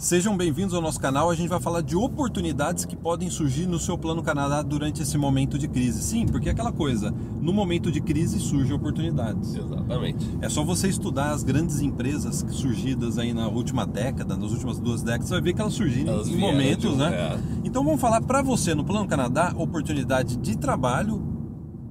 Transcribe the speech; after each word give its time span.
Sejam 0.00 0.34
bem-vindos 0.34 0.72
ao 0.72 0.80
nosso 0.80 0.98
canal. 0.98 1.28
A 1.28 1.34
gente 1.34 1.50
vai 1.50 1.60
falar 1.60 1.82
de 1.82 1.94
oportunidades 1.94 2.86
que 2.86 2.96
podem 2.96 3.28
surgir 3.28 3.66
no 3.66 3.78
seu 3.78 3.98
plano 3.98 4.22
Canadá 4.22 4.62
durante 4.62 5.02
esse 5.02 5.18
momento 5.18 5.58
de 5.58 5.68
crise. 5.68 6.02
Sim, 6.02 6.24
porque 6.24 6.48
é 6.48 6.52
aquela 6.52 6.72
coisa, 6.72 7.14
no 7.38 7.52
momento 7.52 7.92
de 7.92 8.00
crise 8.00 8.40
surgem 8.40 8.74
oportunidades. 8.74 9.54
Exatamente. 9.54 10.26
É 10.40 10.48
só 10.48 10.64
você 10.64 10.88
estudar 10.88 11.32
as 11.32 11.42
grandes 11.42 11.82
empresas 11.82 12.42
surgidas 12.48 13.18
aí 13.18 13.34
na 13.34 13.46
última 13.48 13.86
década, 13.86 14.38
nas 14.38 14.52
últimas 14.52 14.78
duas 14.80 15.02
décadas, 15.02 15.28
você 15.28 15.34
vai 15.34 15.42
ver 15.42 15.52
que 15.52 15.60
elas 15.60 15.74
surgiram 15.74 16.14
Elas 16.14 16.28
em 16.28 16.36
momentos, 16.38 16.94
um- 16.94 16.96
né? 16.96 17.38
Então 17.62 17.84
vamos 17.84 18.00
falar 18.00 18.22
para 18.22 18.40
você 18.40 18.74
no 18.74 18.82
plano 18.82 19.06
Canadá 19.06 19.52
oportunidade 19.54 20.36
de 20.38 20.56
trabalho 20.56 21.29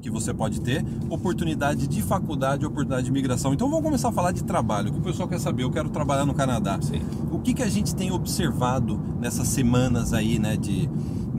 que 0.01 0.09
você 0.09 0.33
pode 0.33 0.61
ter, 0.61 0.85
oportunidade 1.09 1.87
de 1.87 2.01
faculdade, 2.01 2.65
oportunidade 2.65 3.03
de 3.03 3.09
imigração. 3.09 3.53
Então 3.53 3.69
vamos 3.69 3.83
começar 3.83 4.09
a 4.09 4.11
falar 4.11 4.31
de 4.31 4.43
trabalho, 4.43 4.91
que 4.91 4.99
o 4.99 5.01
pessoal 5.01 5.27
quer 5.27 5.39
saber. 5.39 5.63
Eu 5.63 5.71
quero 5.71 5.89
trabalhar 5.89 6.25
no 6.25 6.33
Canadá. 6.33 6.79
Sim. 6.81 7.01
O 7.31 7.39
que, 7.39 7.53
que 7.53 7.63
a 7.63 7.69
gente 7.69 7.95
tem 7.95 8.11
observado 8.11 8.99
nessas 9.19 9.47
semanas 9.47 10.13
aí, 10.13 10.39
né, 10.39 10.55
de 10.55 10.89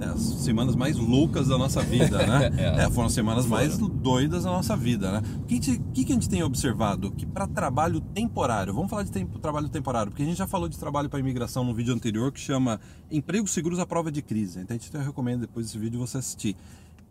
né, 0.00 0.06
as 0.14 0.20
semanas 0.20 0.74
mais 0.74 0.96
loucas 0.96 1.48
da 1.48 1.58
nossa 1.58 1.82
vida, 1.82 2.26
né? 2.26 2.50
É. 2.60 2.84
É, 2.84 2.90
foram 2.90 3.06
as 3.06 3.12
semanas 3.12 3.44
Foram. 3.44 3.62
mais 3.62 3.78
doidas 3.78 4.44
da 4.44 4.50
nossa 4.50 4.76
vida, 4.76 5.12
né? 5.12 5.22
O 5.42 5.44
que, 5.44 5.58
que, 5.60 6.04
que 6.04 6.12
a 6.12 6.14
gente 6.14 6.28
tem 6.28 6.42
observado? 6.42 7.10
Que 7.10 7.26
para 7.26 7.46
trabalho 7.46 8.00
temporário, 8.00 8.72
vamos 8.72 8.90
falar 8.90 9.02
de 9.02 9.10
tempo, 9.10 9.38
trabalho 9.38 9.68
temporário, 9.68 10.10
porque 10.10 10.22
a 10.22 10.26
gente 10.26 10.38
já 10.38 10.46
falou 10.46 10.68
de 10.68 10.78
trabalho 10.78 11.08
para 11.08 11.18
imigração 11.18 11.64
no 11.64 11.74
vídeo 11.74 11.94
anterior 11.94 12.32
que 12.32 12.40
chama 12.40 12.80
Empregos 13.10 13.50
Seguros 13.50 13.78
à 13.78 13.86
Prova 13.86 14.10
de 14.10 14.22
Crise. 14.22 14.60
Então 14.60 14.76
a 14.76 14.78
gente 14.78 14.94
eu 14.94 15.00
recomendo 15.00 15.42
depois 15.42 15.66
desse 15.66 15.78
vídeo 15.78 15.98
você 15.98 16.18
assistir. 16.18 16.56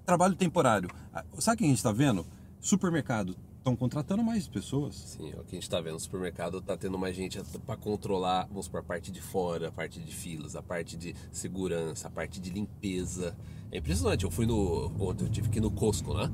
Trabalho 0.09 0.33
temporário. 0.33 0.89
Ah, 1.13 1.23
Sabe 1.37 1.53
o 1.53 1.57
que 1.59 1.63
a 1.65 1.67
gente 1.67 1.77
está 1.77 1.91
vendo? 1.91 2.25
Supermercado. 2.59 3.35
Estão 3.59 3.75
contratando 3.75 4.23
mais 4.23 4.47
pessoas. 4.47 4.95
Sim, 4.95 5.29
o 5.33 5.43
que 5.43 5.55
a 5.55 5.59
gente 5.59 5.69
tá 5.69 5.79
vendo 5.79 5.93
no 5.93 5.99
supermercado 5.99 6.59
tá 6.61 6.75
tendo 6.75 6.97
mais 6.97 7.15
gente 7.15 7.39
para 7.63 7.77
controlar, 7.77 8.47
vamos 8.47 8.65
supor, 8.65 8.79
a 8.79 8.83
parte 8.83 9.11
de 9.11 9.21
fora, 9.21 9.67
a 9.67 9.71
parte 9.71 9.99
de 9.99 10.11
filas, 10.11 10.55
a 10.55 10.63
parte 10.63 10.97
de 10.97 11.13
segurança, 11.31 12.07
a 12.07 12.09
parte 12.09 12.41
de 12.41 12.49
limpeza. 12.49 13.37
É 13.71 13.77
impressionante. 13.77 14.23
Eu 14.23 14.31
fui 14.31 14.47
no. 14.47 14.91
Ontem 14.99 15.25
eu 15.25 15.29
tive 15.29 15.47
que 15.47 15.59
ir 15.59 15.61
no 15.61 15.69
Costco, 15.69 16.15
né? 16.15 16.31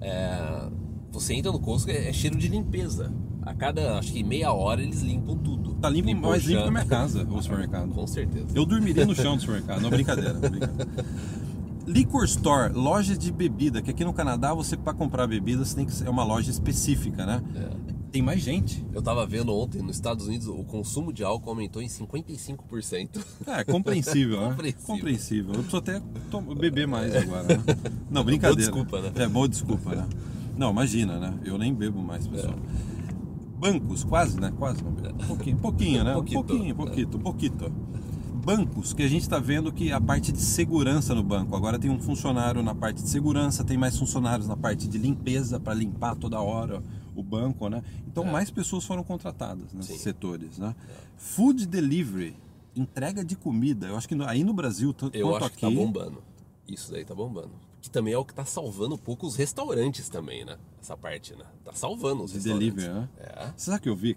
É, 0.00 0.70
você 1.12 1.34
entra 1.34 1.52
no 1.52 1.60
Costco, 1.60 1.90
é, 1.90 2.08
é 2.08 2.12
cheiro 2.14 2.38
de 2.38 2.48
limpeza. 2.48 3.12
A 3.42 3.52
cada, 3.52 3.98
acho 3.98 4.10
que 4.10 4.22
meia 4.22 4.54
hora 4.54 4.82
eles 4.82 5.02
limpam 5.02 5.36
tudo. 5.36 5.74
Tá 5.74 5.90
limpo, 5.90 6.08
Limpam 6.08 6.30
mais 6.30 6.46
o 6.46 6.48
limpo 6.48 6.64
que 6.64 6.70
minha 6.70 6.86
casa, 6.86 7.24
o 7.24 7.42
supermercado. 7.42 7.92
Com 7.94 8.06
certeza. 8.06 8.46
Eu 8.54 8.64
dormiria 8.64 9.04
no 9.04 9.14
chão 9.14 9.36
do 9.36 9.40
supermercado, 9.40 9.82
não 9.82 9.90
brincadeira. 9.90 10.32
brincadeira. 10.32 10.88
Liquor 11.88 12.24
store, 12.24 12.72
loja 12.74 13.16
de 13.16 13.32
bebida, 13.32 13.80
que 13.80 13.90
aqui 13.90 14.04
no 14.04 14.12
Canadá 14.12 14.52
você 14.52 14.76
para 14.76 14.92
comprar 14.92 15.26
bebida 15.26 15.64
você 15.64 15.74
tem 15.74 15.86
que 15.86 15.92
ser 15.92 16.06
é 16.06 16.10
uma 16.10 16.22
loja 16.22 16.50
específica, 16.50 17.24
né? 17.24 17.42
É. 17.56 17.98
Tem 18.12 18.20
mais 18.20 18.42
gente. 18.42 18.86
Eu 18.92 19.00
tava 19.00 19.26
vendo 19.26 19.54
ontem, 19.54 19.80
nos 19.80 19.96
Estados 19.96 20.26
Unidos, 20.26 20.48
o 20.48 20.64
consumo 20.64 21.12
de 21.12 21.24
álcool 21.24 21.50
aumentou 21.50 21.80
em 21.80 21.86
55%. 21.86 23.24
É, 23.46 23.64
compreensível, 23.64 24.40
né? 24.40 24.48
Compreensível. 24.50 24.86
Compreensível. 24.86 25.54
Eu 25.54 25.60
preciso 25.60 25.76
até 25.78 26.02
beber 26.58 26.86
mais 26.86 27.16
agora, 27.16 27.44
né? 27.44 27.56
Não, 28.10 28.22
brincadeira. 28.22 28.70
Boa 28.70 28.84
desculpa, 28.84 29.00
né? 29.00 29.24
É, 29.24 29.28
boa 29.28 29.48
desculpa, 29.48 29.94
né? 29.94 30.06
Não, 30.58 30.70
imagina, 30.70 31.18
né? 31.18 31.34
Eu 31.42 31.56
nem 31.56 31.72
bebo 31.72 32.02
mais, 32.02 32.26
pessoal. 32.26 32.54
Bancos, 33.58 34.04
quase, 34.04 34.38
né? 34.38 34.52
Quase 34.58 34.84
não 34.84 34.92
bebo. 34.92 35.24
Pouquinho, 35.26 35.56
pouquinho 35.56 36.04
né? 36.04 36.12
Pouquito. 36.14 36.44
pouquinho, 36.44 36.74
pouquito, 36.74 37.18
pouquito. 37.18 37.72
Bancos, 38.52 38.94
que 38.94 39.02
a 39.02 39.08
gente 39.08 39.20
está 39.20 39.38
vendo 39.38 39.70
que 39.70 39.92
a 39.92 40.00
parte 40.00 40.32
de 40.32 40.40
segurança 40.40 41.14
no 41.14 41.22
banco. 41.22 41.54
Agora 41.54 41.78
tem 41.78 41.90
um 41.90 42.00
funcionário 42.00 42.62
na 42.62 42.74
parte 42.74 43.02
de 43.02 43.08
segurança, 43.10 43.62
tem 43.62 43.76
mais 43.76 43.98
funcionários 43.98 44.48
na 44.48 44.56
parte 44.56 44.88
de 44.88 44.96
limpeza 44.96 45.60
para 45.60 45.74
limpar 45.74 46.16
toda 46.16 46.40
hora 46.40 46.82
o 47.14 47.22
banco, 47.22 47.68
né? 47.68 47.82
Então 48.06 48.24
É. 48.24 48.32
mais 48.32 48.50
pessoas 48.50 48.86
foram 48.86 49.04
contratadas 49.04 49.74
nesses 49.74 49.96
Sim. 49.96 50.02
setores, 50.02 50.56
né? 50.56 50.74
Food 51.18 51.66
delivery, 51.66 52.34
entrega 52.74 53.22
de 53.22 53.36
comida. 53.36 53.86
Eu 53.88 53.98
acho 53.98 54.08
que 54.08 54.14
aí 54.22 54.42
no 54.42 54.54
Brasil, 54.54 54.94
tanto 54.94 55.14
Eu 55.14 55.26
quanto 55.28 55.36
acho 55.36 55.46
aqui, 55.48 55.56
que 55.56 55.60
tá 55.66 55.70
bombando. 55.70 56.22
Isso 56.66 56.90
daí 56.90 57.04
tá 57.04 57.14
bombando. 57.14 57.50
Que 57.82 57.90
também 57.90 58.14
é 58.14 58.18
o 58.18 58.24
que 58.24 58.32
tá 58.32 58.46
salvando 58.46 58.94
um 58.94 58.98
pouco 58.98 59.26
os 59.26 59.36
restaurantes 59.36 60.08
também, 60.08 60.46
né? 60.46 60.56
Essa 60.80 60.96
parte, 60.96 61.34
né? 61.36 61.44
Tá 61.62 61.74
salvando 61.74 62.22
os 62.24 62.30
de 62.32 62.38
restaurantes. 62.38 62.74
delivery, 62.76 62.98
né? 62.98 63.08
É. 63.18 63.52
Você 63.54 63.70
sabe 63.70 63.82
que 63.82 63.90
eu 63.90 63.94
vi, 63.94 64.14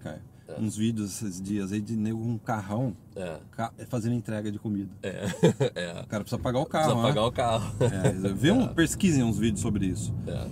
cara? 0.51 0.61
Uns 0.61 0.75
vídeos 0.75 1.11
esses 1.21 1.41
dias 1.41 1.71
aí 1.71 1.81
de 1.81 1.95
nego 1.95 2.19
com 2.19 2.29
um 2.31 2.37
carrão 2.37 2.93
É. 3.15 3.37
ca- 3.51 3.71
fazendo 3.89 4.13
entrega 4.15 4.51
de 4.51 4.59
comida. 4.59 4.89
É. 5.03 5.25
é. 5.75 6.01
O 6.03 6.07
cara 6.07 6.23
precisa 6.23 6.41
pagar 6.41 6.59
o 6.59 6.65
carro, 6.65 6.85
Precisa 6.85 7.01
né? 7.01 7.07
pagar 7.09 7.25
o 7.27 7.31
carro. 7.31 7.75
É, 7.79 8.33
vê 8.33 8.51
um, 8.51 8.67
pesquisem 8.73 9.23
uns 9.23 9.37
vídeos 9.37 9.61
sobre 9.61 9.85
isso. 9.87 10.13
É. 10.27 10.47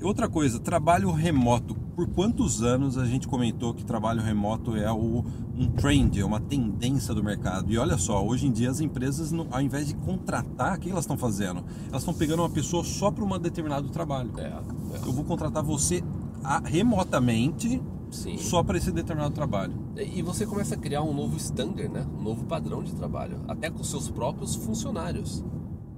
Outra 0.00 0.28
coisa, 0.28 0.60
trabalho 0.60 1.10
remoto. 1.10 1.74
Por 1.96 2.06
quantos 2.10 2.62
anos 2.62 2.96
a 2.96 3.04
gente 3.04 3.26
comentou 3.26 3.74
que 3.74 3.84
trabalho 3.84 4.22
remoto 4.22 4.76
é 4.76 4.88
o, 4.92 5.24
um 5.56 5.66
trend, 5.72 6.20
é 6.20 6.24
uma 6.24 6.38
tendência 6.38 7.12
do 7.12 7.24
mercado? 7.24 7.72
E 7.72 7.76
olha 7.76 7.98
só, 7.98 8.24
hoje 8.24 8.46
em 8.46 8.52
dia 8.52 8.70
as 8.70 8.78
empresas, 8.80 9.32
ao 9.50 9.60
invés 9.60 9.88
de 9.88 9.94
contratar, 9.94 10.76
o 10.76 10.80
que 10.80 10.88
elas 10.88 11.02
estão 11.02 11.18
fazendo? 11.18 11.64
Elas 11.88 12.02
estão 12.02 12.14
pegando 12.14 12.42
uma 12.42 12.48
pessoa 12.48 12.84
só 12.84 13.10
para 13.10 13.24
um 13.24 13.38
determinado 13.40 13.88
trabalho. 13.88 14.30
É. 14.38 14.42
é. 14.44 14.60
Eu 15.04 15.12
vou 15.12 15.24
contratar 15.24 15.64
você 15.64 16.00
a- 16.44 16.60
remotamente 16.64 17.82
Sim. 18.10 18.38
só 18.38 18.62
para 18.62 18.78
esse 18.78 18.90
determinado 18.90 19.34
trabalho. 19.34 19.74
E 19.96 20.22
você 20.22 20.46
começa 20.46 20.74
a 20.74 20.78
criar 20.78 21.02
um 21.02 21.12
novo 21.12 21.36
standard, 21.36 21.88
né? 21.88 22.06
Um 22.18 22.22
novo 22.22 22.44
padrão 22.44 22.82
de 22.82 22.94
trabalho, 22.94 23.40
até 23.48 23.68
com 23.70 23.82
seus 23.84 24.10
próprios 24.10 24.54
funcionários. 24.54 25.44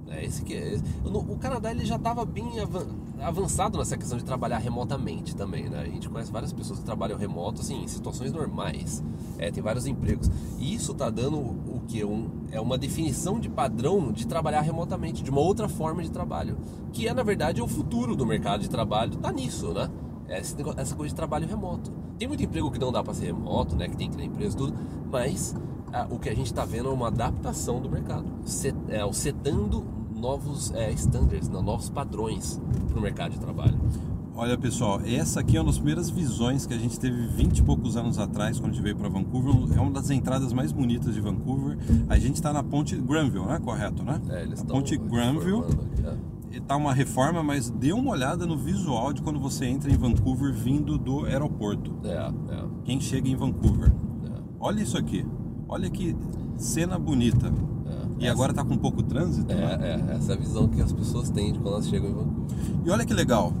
É 0.07 0.25
esse 0.25 0.43
que 0.43 0.53
é. 0.53 0.77
O 1.05 1.37
Canadá 1.37 1.71
ele 1.71 1.85
já 1.85 1.95
estava 1.95 2.25
bem 2.25 2.59
avan- 2.59 2.85
avançado 3.21 3.77
nessa 3.77 3.95
questão 3.95 4.17
de 4.17 4.25
trabalhar 4.25 4.57
remotamente 4.57 5.33
também, 5.33 5.69
né? 5.69 5.79
A 5.79 5.85
gente 5.85 6.09
conhece 6.09 6.29
várias 6.29 6.51
pessoas 6.51 6.79
que 6.79 6.85
trabalham 6.85 7.17
remoto, 7.17 7.61
assim, 7.61 7.81
em 7.81 7.87
situações 7.87 8.33
normais. 8.33 9.01
É, 9.37 9.49
tem 9.49 9.63
vários 9.63 9.85
empregos. 9.87 10.29
E 10.59 10.73
isso 10.73 10.93
tá 10.93 11.09
dando 11.09 11.37
o 11.39 11.81
que 11.87 12.03
um, 12.03 12.29
é 12.51 12.59
uma 12.59 12.77
definição 12.77 13.39
de 13.39 13.47
padrão 13.47 14.11
de 14.11 14.27
trabalhar 14.27 14.59
remotamente, 14.59 15.23
de 15.23 15.29
uma 15.29 15.39
outra 15.39 15.69
forma 15.69 16.03
de 16.03 16.11
trabalho, 16.11 16.57
que 16.91 17.07
é 17.07 17.13
na 17.13 17.23
verdade 17.23 17.61
o 17.61 17.67
futuro 17.67 18.13
do 18.13 18.25
mercado 18.25 18.59
de 18.61 18.69
trabalho. 18.69 19.15
Tá 19.15 19.31
nisso, 19.31 19.71
né? 19.73 19.89
Negócio- 20.57 20.79
essa 20.79 20.95
coisa 20.95 21.09
de 21.09 21.15
trabalho 21.15 21.47
remoto. 21.47 21.89
Tem 22.21 22.27
muito 22.27 22.43
emprego 22.43 22.69
que 22.69 22.77
não 22.77 22.91
dá 22.91 23.03
para 23.03 23.15
ser 23.15 23.25
remoto, 23.25 23.75
né? 23.75 23.87
Que 23.87 23.97
tem 23.97 24.07
que 24.07 24.15
ter 24.15 24.23
empresa 24.23 24.53
e 24.53 24.57
tudo, 24.59 24.77
mas 25.11 25.55
ah, 25.91 26.05
o 26.07 26.19
que 26.19 26.29
a 26.29 26.35
gente 26.35 26.45
está 26.45 26.63
vendo 26.63 26.89
é 26.89 26.93
uma 26.93 27.07
adaptação 27.07 27.81
do 27.81 27.89
mercado, 27.89 28.27
set, 28.45 28.75
é, 28.89 29.03
o 29.03 29.11
setando 29.11 29.83
novos 30.15 30.71
é, 30.75 30.91
standards, 30.91 31.49
novos 31.49 31.89
padrões 31.89 32.61
para 32.87 32.99
o 32.99 33.01
mercado 33.01 33.31
de 33.31 33.39
trabalho. 33.39 33.75
Olha 34.35 34.55
pessoal, 34.55 35.01
essa 35.03 35.39
aqui 35.39 35.57
é 35.57 35.59
uma 35.61 35.65
das 35.65 35.77
primeiras 35.77 36.11
visões 36.11 36.67
que 36.67 36.75
a 36.75 36.77
gente 36.77 36.99
teve 36.99 37.25
20 37.25 37.57
e 37.57 37.63
poucos 37.63 37.97
anos 37.97 38.19
atrás, 38.19 38.59
quando 38.59 38.69
a 38.69 38.73
gente 38.75 38.83
veio 38.83 38.95
para 38.95 39.09
Vancouver. 39.09 39.75
É 39.75 39.81
uma 39.81 39.89
das 39.89 40.11
entradas 40.11 40.53
mais 40.53 40.71
bonitas 40.71 41.15
de 41.15 41.21
Vancouver. 41.21 41.75
A 42.07 42.19
gente 42.19 42.35
está 42.35 42.53
na 42.53 42.61
ponte 42.61 42.95
Granville, 42.97 43.47
né? 43.47 43.57
Correto, 43.57 44.03
né? 44.03 44.21
É, 44.29 44.43
eles 44.43 44.61
a 44.61 44.65
ponte 44.65 44.95
Granville. 44.95 45.61
aqui, 45.61 46.01
né? 46.03 46.17
Está 46.51 46.75
uma 46.75 46.93
reforma, 46.93 47.41
mas 47.43 47.69
dê 47.69 47.93
uma 47.93 48.11
olhada 48.11 48.45
no 48.45 48.57
visual 48.57 49.13
de 49.13 49.21
quando 49.21 49.39
você 49.39 49.65
entra 49.65 49.91
em 49.91 49.95
Vancouver 49.97 50.53
vindo 50.53 50.97
do 50.97 51.25
aeroporto. 51.25 51.93
É, 52.03 52.09
é, 52.53 52.65
Quem 52.83 52.99
chega 52.99 53.27
em 53.29 53.35
Vancouver. 53.35 53.89
é, 54.25 54.41
Olha 54.59 54.81
isso 54.81 54.97
aqui. 54.97 55.25
Olha 55.67 55.89
que 55.89 56.15
cena 56.57 56.99
bonita. 56.99 57.47
é. 57.47 58.01
E 58.19 58.23
Essa- 58.25 58.33
agora 58.33 58.53
tá 58.53 58.63
com 58.63 58.77
pouco 58.77 59.01
trânsito, 59.01 59.47
né? 59.53 59.77
É, 59.81 60.11
é, 60.11 60.15
essa 60.15 60.33
é 60.33 60.35
a 60.35 60.37
visão 60.39 60.67
que 60.67 60.81
as 60.81 60.91
pessoas 60.93 61.29
têm 61.29 61.53
de 61.53 61.59
quando 61.59 61.75
elas 61.75 61.87
chegam 61.87 62.09
em 62.09 62.13
Vancouver. 62.13 62.57
E 62.85 62.89
olha 62.91 63.05
que 63.05 63.13
legal, 63.13 63.53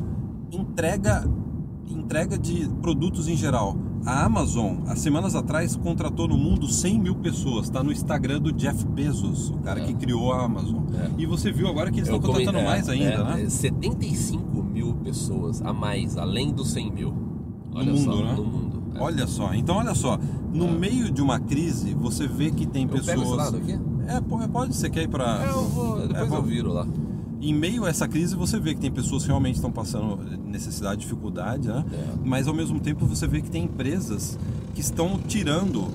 entrega, 0.51 1.23
entrega 1.89 2.37
de 2.37 2.67
produtos 2.81 3.27
em 3.27 3.35
geral. 3.37 3.75
A 4.05 4.25
Amazon, 4.25 4.77
há 4.87 4.95
semanas 4.95 5.35
atrás, 5.35 5.75
contratou 5.75 6.27
no 6.27 6.35
mundo 6.37 6.67
100 6.67 6.99
mil 6.99 7.15
pessoas. 7.15 7.65
Está 7.65 7.83
no 7.83 7.91
Instagram 7.91 8.41
do 8.41 8.51
Jeff 8.51 8.83
Bezos, 8.85 9.49
o 9.51 9.57
cara 9.59 9.79
É. 9.81 9.85
que 9.85 9.93
criou 9.93 10.33
a 10.33 10.43
Amazon. 10.43 10.79
É. 10.95 11.09
E 11.19 11.25
você 11.27 11.51
viu 11.51 11.67
agora 11.67 11.91
que 11.91 11.99
eles 11.99 12.09
Eu 12.09 12.15
estão 12.15 12.31
contratando 12.33 12.57
é, 12.59 12.65
mais 12.65 12.89
ainda, 12.89 13.05
é, 13.05 13.23
né? 13.23 13.43
é, 13.43 13.49
75 13.49 14.63
mil 14.63 14.95
pessoas 14.95 15.61
a 15.61 15.71
mais, 15.71 16.17
além 16.17 16.51
dos 16.51 16.71
100 16.71 16.91
mil. 16.91 17.13
Olha 17.73 17.93
mundo, 17.93 18.03
só, 18.03 18.15
né? 18.23 18.33
no 18.35 18.43
mundo. 18.43 18.81
é. 18.95 18.99
Olha 18.99 19.27
só, 19.27 19.53
então 19.53 19.75
olha 19.77 19.93
só, 19.95 20.19
no 20.51 20.65
É. 20.67 20.71
meio 20.71 21.11
de 21.11 21.21
uma 21.21 21.39
crise, 21.39 21.93
você 21.93 22.27
vê 22.27 22.49
que 22.51 22.65
tem 22.65 22.83
Eu 22.83 22.89
pessoas. 22.89 23.05
pego 23.15 23.21
esse 23.27 23.35
lado 23.37 23.57
aqui? 23.57 23.79
É, 24.07 24.47
pode, 24.47 24.75
você 24.75 24.89
quer 24.89 25.03
ir 25.03 25.07
pra. 25.09 25.43
É, 25.45 25.49
eu 25.51 25.63
vou, 25.69 26.07
depois 26.07 26.31
É, 26.31 26.35
eu 26.35 26.41
viro 26.41 26.73
lá. 26.73 26.85
Em 27.41 27.53
meio 27.53 27.85
a 27.85 27.89
essa 27.89 28.07
crise, 28.07 28.35
você 28.35 28.59
vê 28.59 28.75
que 28.75 28.81
tem 28.81 28.91
pessoas 28.91 29.23
que 29.23 29.29
realmente 29.29 29.55
estão 29.55 29.71
passando 29.71 30.17
necessidade, 30.45 31.01
dificuldade, 31.01 31.67
né? 31.67 31.83
É. 31.91 32.13
Mas 32.23 32.47
ao 32.47 32.53
mesmo 32.53 32.79
tempo 32.79 33.05
você 33.05 33.25
vê 33.27 33.41
que 33.41 33.49
tem 33.49 33.63
empresas 33.63 34.37
que 34.75 34.81
estão 34.81 35.17
tirando 35.17 35.87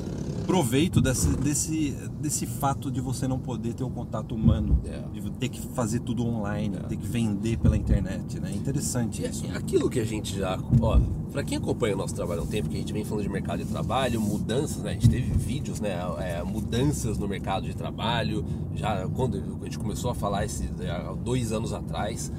proveito 0.46 1.00
desse, 1.00 1.28
desse, 1.36 1.90
desse 2.20 2.46
fato 2.46 2.90
de 2.90 3.00
você 3.00 3.26
não 3.26 3.38
poder 3.38 3.74
ter 3.74 3.84
o 3.84 3.90
contato 3.90 4.34
humano, 4.34 4.78
É. 4.84 5.02
de 5.12 5.30
ter 5.32 5.48
que 5.48 5.60
fazer 5.60 6.00
tudo 6.00 6.24
online, 6.24 6.76
É. 6.76 6.80
ter 6.84 6.96
que 6.96 7.06
vender 7.06 7.58
pela 7.58 7.76
internet, 7.76 8.38
né? 8.40 8.52
Interessante 8.54 9.22
E 9.22 9.28
isso. 9.28 9.44
é 9.46 9.56
aquilo 9.56 9.90
que 9.90 9.98
a 9.98 10.04
gente 10.04 10.38
já. 10.38 10.58
Ó, 10.80 10.98
pra 11.32 11.42
quem 11.42 11.58
acompanha 11.58 11.94
o 11.94 11.98
nosso 11.98 12.14
trabalho 12.14 12.40
há 12.40 12.44
um 12.44 12.46
tempo, 12.46 12.68
que 12.68 12.76
a 12.76 12.78
gente 12.78 12.92
vem 12.92 13.04
falando 13.04 13.24
de 13.24 13.30
mercado 13.30 13.58
de 13.58 13.66
trabalho, 13.70 14.20
mudanças, 14.20 14.82
né? 14.82 14.90
A 14.90 14.94
gente 14.94 15.08
teve 15.10 15.32
vídeos, 15.32 15.80
né? 15.80 15.96
é, 16.18 16.42
mudanças 16.42 17.18
no 17.18 17.26
mercado 17.26 17.66
de 17.66 17.74
trabalho, 17.74 18.44
já 18.74 19.06
quando 19.08 19.36
a 19.60 19.64
gente 19.64 19.78
começou 19.78 20.10
a 20.10 20.14
falar 20.14 20.44
esse, 20.44 20.68
é, 20.80 20.90
há 20.90 21.12
dois 21.12 21.52
anos 21.52 21.72
atrás. 21.72 22.30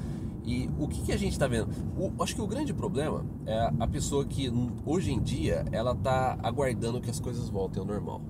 E 0.44 0.70
o 0.78 0.88
que, 0.88 1.02
que 1.02 1.12
a 1.12 1.16
gente 1.16 1.32
está 1.32 1.46
vendo? 1.46 1.68
O- 1.96 2.22
acho 2.22 2.34
que 2.34 2.40
o 2.40 2.46
grande 2.46 2.72
problema 2.72 3.24
é 3.44 3.70
a 3.78 3.86
pessoa 3.86 4.24
que 4.24 4.50
hoje 4.86 5.12
em 5.12 5.20
dia 5.20 5.64
ela 5.72 5.94
tá 5.94 6.38
aguardando 6.42 7.00
que 7.00 7.10
as 7.10 7.20
coisas 7.20 7.48
voltem 7.48 7.80
ao 7.80 7.86
normal. 7.86 8.22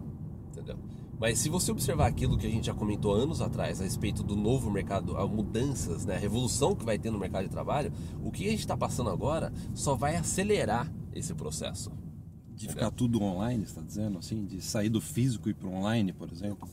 Entendeu? 0.50 0.76
Mas 1.20 1.38
se 1.40 1.48
você 1.48 1.72
observar 1.72 2.06
aquilo 2.06 2.38
que 2.38 2.46
a 2.46 2.50
gente 2.50 2.66
já 2.66 2.74
comentou 2.74 3.12
anos 3.12 3.40
atrás 3.40 3.80
a 3.80 3.84
respeito 3.84 4.22
do 4.22 4.36
novo 4.36 4.70
mercado, 4.70 5.16
as 5.16 5.28
mudanças, 5.28 6.04
né, 6.04 6.14
a 6.14 6.18
revolução 6.18 6.74
que 6.76 6.84
vai 6.84 6.96
ter 6.98 7.10
no 7.10 7.18
mercado 7.18 7.44
de 7.44 7.50
trabalho, 7.50 7.92
o 8.22 8.30
que 8.30 8.46
a 8.46 8.50
gente 8.50 8.60
está 8.60 8.76
passando 8.76 9.10
agora 9.10 9.52
só 9.74 9.96
vai 9.96 10.14
acelerar 10.16 10.92
esse 11.12 11.34
processo. 11.34 11.90
De 12.58 12.68
ficar 12.68 12.90
tudo 12.90 13.22
online, 13.22 13.62
está 13.62 13.80
dizendo 13.80 14.18
assim? 14.18 14.44
De 14.44 14.60
sair 14.60 14.88
do 14.88 15.00
físico 15.00 15.48
e 15.48 15.54
para 15.54 15.68
online, 15.68 16.12
por 16.12 16.28
exemplo? 16.32 16.68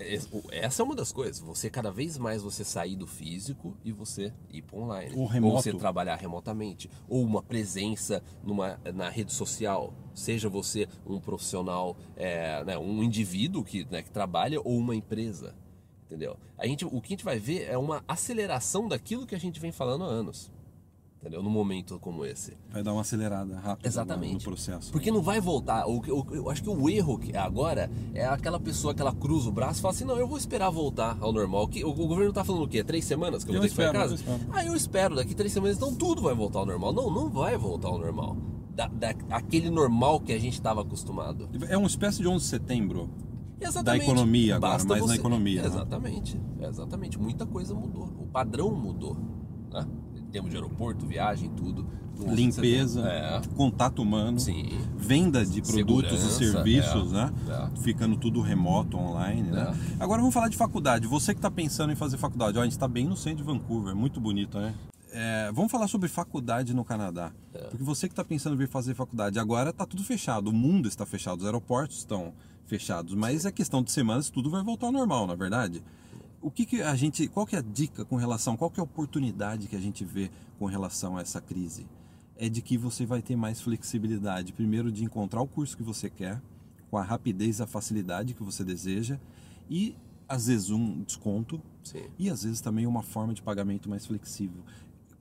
Essa 0.51 0.81
é 0.81 0.83
uma 0.83 0.95
das 0.95 1.11
coisas. 1.11 1.39
Você 1.39 1.69
cada 1.69 1.91
vez 1.91 2.17
mais 2.17 2.41
você 2.41 2.63
sair 2.63 2.95
do 2.95 3.05
físico 3.05 3.77
e 3.85 3.91
você 3.91 4.33
ir 4.51 4.63
para 4.63 4.79
online. 4.79 5.15
Ou 5.15 5.27
remoto. 5.27 5.55
Ou 5.55 5.61
você 5.61 5.73
trabalhar 5.73 6.15
remotamente. 6.15 6.89
Ou 7.07 7.23
uma 7.23 7.43
presença 7.43 8.23
numa, 8.43 8.79
na 8.95 9.09
rede 9.09 9.31
social. 9.31 9.93
Seja 10.15 10.49
você 10.49 10.87
um 11.05 11.19
profissional, 11.19 11.95
é, 12.15 12.63
né, 12.63 12.77
um 12.77 13.03
indivíduo 13.03 13.63
que, 13.63 13.85
né, 13.91 14.01
que 14.01 14.09
trabalha 14.09 14.59
ou 14.59 14.75
uma 14.77 14.95
empresa. 14.95 15.53
Entendeu? 16.07 16.35
A 16.57 16.65
gente, 16.65 16.83
o 16.83 16.99
que 16.99 17.13
a 17.13 17.15
gente 17.15 17.25
vai 17.25 17.37
ver 17.37 17.69
é 17.69 17.77
uma 17.77 18.03
aceleração 18.07 18.87
daquilo 18.87 19.27
que 19.27 19.35
a 19.35 19.39
gente 19.39 19.59
vem 19.59 19.71
falando 19.71 20.03
há 20.03 20.07
anos 20.07 20.51
entendeu? 21.25 21.41
Num 21.41 21.49
momento 21.49 21.99
como 21.99 22.23
esse. 22.23 22.55
Vai 22.69 22.83
dar 22.83 22.93
uma 22.93 23.01
acelerada 23.01 23.57
rápida 23.57 23.87
Exatamente. 23.87 24.33
no 24.33 24.41
processo. 24.41 24.91
Porque 24.91 25.09
não 25.09 25.23
vai 25.23 25.41
voltar. 25.41 25.87
O, 25.87 25.97
o, 25.97 26.35
eu 26.35 26.49
acho 26.51 26.61
que 26.61 26.69
o 26.69 26.89
erro 26.89 27.19
agora 27.33 27.89
é 28.13 28.25
aquela 28.25 28.59
pessoa 28.59 28.93
que 28.93 29.01
ela 29.01 29.13
cruza 29.13 29.49
o 29.49 29.51
braço 29.51 29.79
e 29.79 29.81
fala 29.81 29.93
assim, 29.93 30.05
não, 30.05 30.17
eu 30.17 30.27
vou 30.27 30.37
esperar 30.37 30.69
voltar 30.69 31.17
ao 31.19 31.33
normal. 31.33 31.67
Que, 31.67 31.83
o, 31.83 31.89
o 31.89 32.07
governo 32.07 32.31
tá 32.31 32.43
falando 32.43 32.63
o 32.63 32.67
quê? 32.67 32.83
Três 32.83 33.05
semanas 33.05 33.43
que 33.43 33.49
eu, 33.49 33.55
eu 33.55 33.61
vou 33.61 33.67
ter 33.67 33.71
espero, 33.71 33.91
que 33.91 33.97
ficar 33.97 34.13
em 34.13 34.37
casa? 34.37 34.47
Eu 34.47 34.53
ah, 34.53 34.65
eu 34.65 34.75
espero. 34.75 35.15
Daqui 35.15 35.33
três 35.33 35.51
semanas, 35.51 35.77
então 35.77 35.95
tudo 35.95 36.21
vai 36.21 36.35
voltar 36.35 36.59
ao 36.59 36.65
normal. 36.65 36.93
Não, 36.93 37.09
não 37.09 37.29
vai 37.29 37.57
voltar 37.57 37.87
ao 37.87 37.97
normal. 37.97 38.37
Da, 38.75 38.87
da, 38.87 39.15
aquele 39.31 39.69
normal 39.69 40.19
que 40.19 40.31
a 40.31 40.39
gente 40.39 40.53
estava 40.53 40.81
acostumado. 40.81 41.49
É 41.67 41.77
uma 41.77 41.87
espécie 41.87 42.21
de 42.21 42.27
11 42.27 42.43
de 42.43 42.49
setembro 42.49 43.09
Exatamente. 43.59 44.05
da 44.05 44.11
economia 44.11 44.55
agora, 44.57 44.73
Basta 44.73 44.89
mais 44.89 45.01
você... 45.01 45.13
na 45.13 45.15
economia. 45.15 45.61
né? 45.61 45.67
Exatamente, 45.67 46.37
né? 46.37 46.67
exatamente. 46.67 47.19
Muita 47.19 47.45
coisa 47.45 47.73
mudou. 47.73 48.03
O 48.19 48.27
padrão 48.27 48.71
mudou. 48.75 49.17
Né? 49.71 49.87
Termos 50.35 50.51
de 50.51 50.57
aeroporto, 50.57 51.05
viagem, 51.05 51.49
tudo. 51.49 51.85
Limpeza, 52.27 53.01
é. 53.09 53.41
contato 53.55 54.01
humano, 54.01 54.39
Sim. 54.39 54.69
venda 54.95 55.45
de 55.45 55.61
produtos 55.61 56.11
Segurança, 56.11 56.43
e 56.43 56.47
serviços, 56.47 57.11
é. 57.11 57.15
né? 57.15 57.33
É. 57.49 57.81
Ficando 57.81 58.15
tudo 58.15 58.41
remoto, 58.41 58.97
online, 58.97 59.49
né? 59.51 59.75
Agora 59.99 60.21
vamos 60.21 60.33
falar 60.33 60.47
de 60.47 60.55
faculdade. 60.55 61.07
Você 61.07 61.33
que 61.33 61.39
está 61.39 61.51
pensando 61.51 61.91
em 61.91 61.95
fazer 61.95 62.17
faculdade, 62.17 62.57
ó, 62.57 62.61
a 62.61 62.63
gente 62.63 62.71
está 62.71 62.87
bem 62.87 63.05
no 63.05 63.17
centro 63.17 63.39
de 63.39 63.43
Vancouver, 63.43 63.93
muito 63.93 64.21
bonito, 64.21 64.57
né? 64.57 64.73
É, 65.11 65.51
vamos 65.53 65.69
falar 65.71 65.87
sobre 65.87 66.07
faculdade 66.07 66.73
no 66.73 66.85
Canadá. 66.85 67.31
Porque 67.69 67.83
você 67.83 68.07
que 68.07 68.13
está 68.13 68.23
pensando 68.23 68.55
em 68.55 68.57
vir 68.57 68.69
fazer 68.69 68.93
faculdade, 68.93 69.37
agora 69.37 69.71
está 69.71 69.85
tudo 69.85 70.03
fechado, 70.03 70.49
o 70.49 70.53
mundo 70.53 70.87
está 70.87 71.05
fechado, 71.05 71.39
os 71.39 71.45
aeroportos 71.45 71.97
estão 71.97 72.33
fechados, 72.65 73.13
mas 73.13 73.45
é 73.45 73.51
questão 73.51 73.83
de 73.83 73.91
semanas, 73.91 74.29
tudo 74.29 74.49
vai 74.49 74.63
voltar 74.63 74.87
ao 74.87 74.91
normal, 74.91 75.27
na 75.27 75.33
é 75.33 75.37
verdade 75.37 75.83
o 76.45 76.51
que, 76.51 76.63
que 76.63 76.79
a 76.79 76.93
gente, 76.95 77.27
qual 77.27 77.43
que 77.43 77.55
é 77.55 77.59
a 77.59 77.63
dica 77.63 78.05
com 78.05 78.17
relação, 78.17 78.55
qual 78.55 78.69
que 78.69 78.79
é 78.79 78.81
a 78.81 78.83
oportunidade 78.83 79.67
que 79.67 79.75
a 79.75 79.79
gente 79.79 80.05
vê 80.05 80.29
com 80.59 80.67
relação 80.67 81.17
a 81.17 81.21
essa 81.21 81.41
crise? 81.41 81.87
É 82.37 82.47
de 82.47 82.61
que 82.61 82.77
você 82.77 83.03
vai 83.03 83.19
ter 83.19 83.35
mais 83.35 83.59
flexibilidade, 83.59 84.53
primeiro 84.53 84.91
de 84.91 85.03
encontrar 85.03 85.41
o 85.41 85.47
curso 85.47 85.75
que 85.75 85.81
você 85.81 86.07
quer, 86.07 86.39
com 86.91 86.99
a 86.99 87.01
rapidez, 87.01 87.61
a 87.61 87.65
facilidade 87.65 88.35
que 88.35 88.43
você 88.43 88.63
deseja 88.63 89.19
e 89.67 89.95
às 90.29 90.45
vezes 90.45 90.69
um 90.69 91.01
desconto 91.01 91.59
Sim. 91.83 92.03
e 92.19 92.29
às 92.29 92.43
vezes 92.43 92.61
também 92.61 92.85
uma 92.85 93.01
forma 93.01 93.33
de 93.33 93.41
pagamento 93.41 93.89
mais 93.89 94.05
flexível 94.05 94.63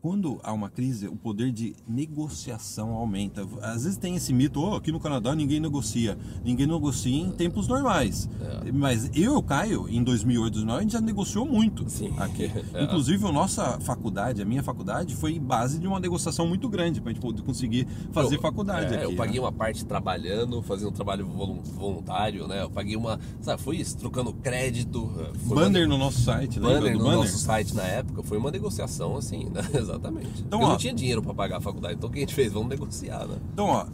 quando 0.04 0.38
há 0.42 0.52
uma 0.52 0.68
crise, 0.68 1.08
o 1.08 1.16
poder 1.16 1.50
de 1.50 1.74
negociação 1.88 2.90
aumenta. 2.90 3.48
Às 3.62 3.84
vezes 3.84 3.96
tem 3.96 4.14
esse 4.14 4.34
mito, 4.34 4.60
oh, 4.60 4.74
aqui 4.74 4.92
no 4.92 5.00
Canadá 5.00 5.34
ninguém 5.34 5.58
negocia. 5.58 6.18
Ninguém 6.44 6.66
negocia 6.66 7.22
em 7.22 7.30
tempos 7.30 7.66
normais. 7.66 8.28
É. 8.66 8.70
Mas 8.70 9.10
eu, 9.14 9.42
Caio, 9.42 9.88
em 9.88 10.04
2008, 10.04 10.52
2009, 10.56 10.78
a 10.78 10.82
gente 10.82 10.92
já 10.92 11.00
negociou 11.00 11.46
muito 11.46 11.88
Sim. 11.88 12.12
aqui. 12.18 12.52
É. 12.74 12.82
Inclusive, 12.82 13.24
a 13.24 13.30
nossa 13.30 13.78
faculdade, 13.80 14.42
a 14.42 14.44
minha 14.44 14.62
faculdade, 14.62 15.14
foi 15.14 15.38
base 15.38 15.78
de 15.78 15.86
uma 15.86 16.00
negociação 16.00 16.46
muito 16.46 16.68
grande 16.68 17.00
para 17.00 17.10
a 17.10 17.14
gente 17.14 17.22
poder 17.22 17.42
conseguir 17.42 17.86
fazer 18.10 18.36
eu, 18.36 18.40
faculdade 18.40 18.92
é, 18.92 18.96
aqui. 18.96 19.12
Eu 19.12 19.16
paguei 19.16 19.36
né? 19.36 19.40
uma 19.40 19.52
parte 19.52 19.84
trabalhando, 19.84 20.60
fazendo 20.62 20.88
um 20.88 20.92
trabalho 20.92 21.24
voluntário, 21.26 22.48
né? 22.48 22.62
Eu 22.62 22.70
paguei 22.70 22.96
uma... 22.96 23.20
Sabe, 23.40 23.62
foi 23.62 23.76
isso, 23.76 23.96
trocando 23.96 24.32
crédito. 24.32 25.06
Banner 25.46 25.86
uma... 25.86 25.96
no 25.96 25.98
nosso 25.98 26.20
site, 26.20 26.58
banner 26.58 26.94
no 26.94 27.04
banner? 27.04 27.18
nosso 27.18 27.38
site 27.38 27.74
na 27.74 27.84
época. 27.84 28.22
Foi 28.24 28.38
uma 28.38 28.50
negociação, 28.50 29.16
assim, 29.16 29.44
né? 29.44 29.62
Exatamente. 29.94 30.42
Então, 30.42 30.60
eu 30.60 30.66
ó, 30.66 30.70
não 30.70 30.76
tinha 30.76 30.94
dinheiro 30.94 31.22
para 31.22 31.34
pagar 31.34 31.58
a 31.58 31.60
faculdade, 31.60 31.94
então 31.94 32.08
o 32.08 32.12
que 32.12 32.18
a 32.18 32.20
gente 32.22 32.34
fez? 32.34 32.52
Vamos 32.52 32.68
negociar, 32.68 33.26
né? 33.26 33.36
Então, 33.52 33.66
ó, 33.66 33.86